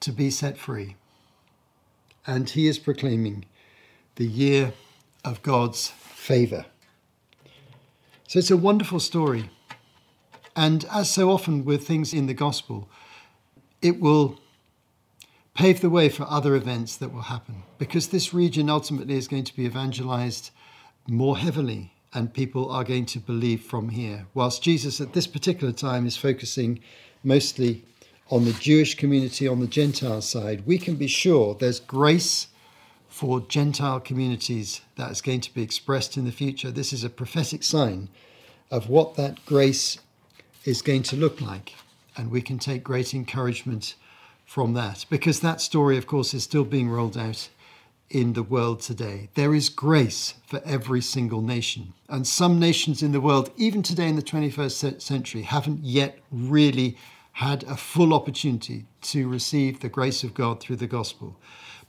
to 0.00 0.12
be 0.12 0.30
set 0.30 0.56
free. 0.56 0.96
And 2.26 2.48
he 2.48 2.68
is 2.68 2.78
proclaiming 2.78 3.44
the 4.14 4.26
year 4.26 4.72
of 5.26 5.42
God's 5.42 5.88
favour. 5.88 6.64
So 8.28 8.38
it's 8.38 8.50
a 8.50 8.56
wonderful 8.56 9.00
story. 9.00 9.50
And 10.56 10.86
as 10.90 11.10
so 11.10 11.30
often 11.30 11.66
with 11.66 11.86
things 11.86 12.14
in 12.14 12.28
the 12.28 12.32
gospel, 12.32 12.88
it 13.82 14.00
will 14.00 14.40
pave 15.56 15.80
the 15.80 15.90
way 15.90 16.08
for 16.10 16.24
other 16.28 16.54
events 16.54 16.96
that 16.98 17.12
will 17.12 17.22
happen 17.22 17.62
because 17.78 18.08
this 18.08 18.34
region 18.34 18.68
ultimately 18.68 19.16
is 19.16 19.26
going 19.26 19.44
to 19.44 19.56
be 19.56 19.64
evangelized 19.64 20.50
more 21.08 21.38
heavily 21.38 21.92
and 22.12 22.34
people 22.34 22.70
are 22.70 22.84
going 22.84 23.06
to 23.06 23.18
believe 23.18 23.62
from 23.62 23.88
here. 23.88 24.26
Whilst 24.34 24.62
Jesus 24.62 25.00
at 25.00 25.14
this 25.14 25.26
particular 25.26 25.72
time 25.72 26.06
is 26.06 26.16
focusing 26.16 26.80
mostly 27.24 27.84
on 28.30 28.44
the 28.44 28.52
Jewish 28.52 28.96
community 28.96 29.48
on 29.48 29.60
the 29.60 29.66
Gentile 29.66 30.20
side, 30.20 30.66
we 30.66 30.78
can 30.78 30.96
be 30.96 31.06
sure 31.06 31.54
there's 31.54 31.80
grace 31.80 32.48
for 33.08 33.40
Gentile 33.40 34.00
communities 34.00 34.82
that 34.96 35.10
is 35.10 35.22
going 35.22 35.40
to 35.40 35.54
be 35.54 35.62
expressed 35.62 36.18
in 36.18 36.26
the 36.26 36.32
future. 36.32 36.70
This 36.70 36.92
is 36.92 37.02
a 37.02 37.08
prophetic 37.08 37.62
sign 37.62 38.08
of 38.70 38.90
what 38.90 39.14
that 39.16 39.44
grace 39.46 39.98
is 40.66 40.82
going 40.82 41.04
to 41.04 41.16
look 41.16 41.40
like. 41.40 41.74
And 42.14 42.30
we 42.30 42.42
can 42.42 42.58
take 42.58 42.84
great 42.84 43.14
encouragement 43.14 43.94
from 44.46 44.72
that 44.72 45.04
because 45.10 45.40
that 45.40 45.60
story, 45.60 45.98
of 45.98 46.06
course, 46.06 46.32
is 46.32 46.44
still 46.44 46.64
being 46.64 46.88
rolled 46.88 47.18
out 47.18 47.50
in 48.08 48.32
the 48.32 48.42
world 48.42 48.80
today. 48.80 49.28
There 49.34 49.54
is 49.54 49.68
grace 49.68 50.34
for 50.46 50.62
every 50.64 51.02
single 51.02 51.42
nation. 51.42 51.92
And 52.08 52.26
some 52.26 52.58
nations 52.58 53.02
in 53.02 53.10
the 53.12 53.20
world, 53.20 53.50
even 53.56 53.82
today 53.82 54.08
in 54.08 54.16
the 54.16 54.22
21st 54.22 55.02
century, 55.02 55.42
haven't 55.42 55.84
yet 55.84 56.18
really 56.30 56.96
had 57.32 57.64
a 57.64 57.76
full 57.76 58.14
opportunity 58.14 58.86
to 59.02 59.28
receive 59.28 59.80
the 59.80 59.88
grace 59.88 60.22
of 60.22 60.32
God 60.32 60.60
through 60.60 60.76
the 60.76 60.86
gospel. 60.86 61.36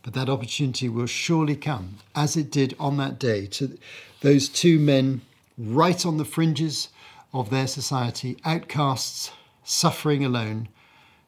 But 0.02 0.14
that 0.16 0.30
opportunity 0.30 0.90
will 0.90 1.06
surely 1.06 1.56
come, 1.56 1.98
as 2.16 2.36
it 2.36 2.52
did 2.52 2.76
on 2.80 2.98
that 2.98 3.20
day, 3.20 3.46
to 3.48 3.78
those 4.22 4.50
two 4.50 4.80
men 4.80 5.22
right 5.58 6.06
on 6.06 6.18
the 6.18 6.26
fringes 6.26 6.90
of 7.34 7.50
their 7.50 7.68
society, 7.68 8.38
outcasts, 8.44 9.32
suffering 9.64 10.26
alone. 10.26 10.70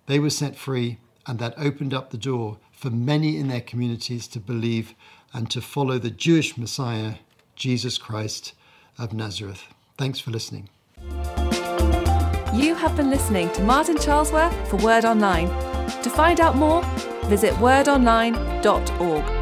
They 0.07 0.19
were 0.19 0.29
set 0.29 0.55
free 0.55 0.97
and 1.29 1.37
that 1.37 1.53
opened 1.57 1.93
up 1.93 2.09
the 2.09 2.17
door 2.17 2.57
for 2.71 2.89
many 2.89 3.37
in 3.37 3.49
their 3.49 3.61
communities 3.61 4.27
to 4.27 4.39
believe 4.39 4.95
and 5.31 5.51
to 5.51 5.61
follow 5.61 5.99
the 5.99 6.09
Jewish 6.09 6.57
Messiah, 6.57 7.15
Jesus 7.55 7.99
Christ 7.99 8.53
of 8.97 9.13
Nazareth. 9.13 9.63
Thanks 9.95 10.19
for 10.19 10.31
listening. 10.31 10.69
You 12.51 12.73
have 12.73 12.97
been 12.97 13.11
listening 13.11 13.51
to 13.53 13.61
Martin 13.61 13.97
Charlesworth 13.97 14.67
for 14.69 14.77
Word 14.77 15.05
Online. 15.05 15.49
To 16.01 16.09
find 16.09 16.39
out 16.39 16.55
more, 16.55 16.83
visit 17.25 17.53
wordonline.org. 17.55 19.38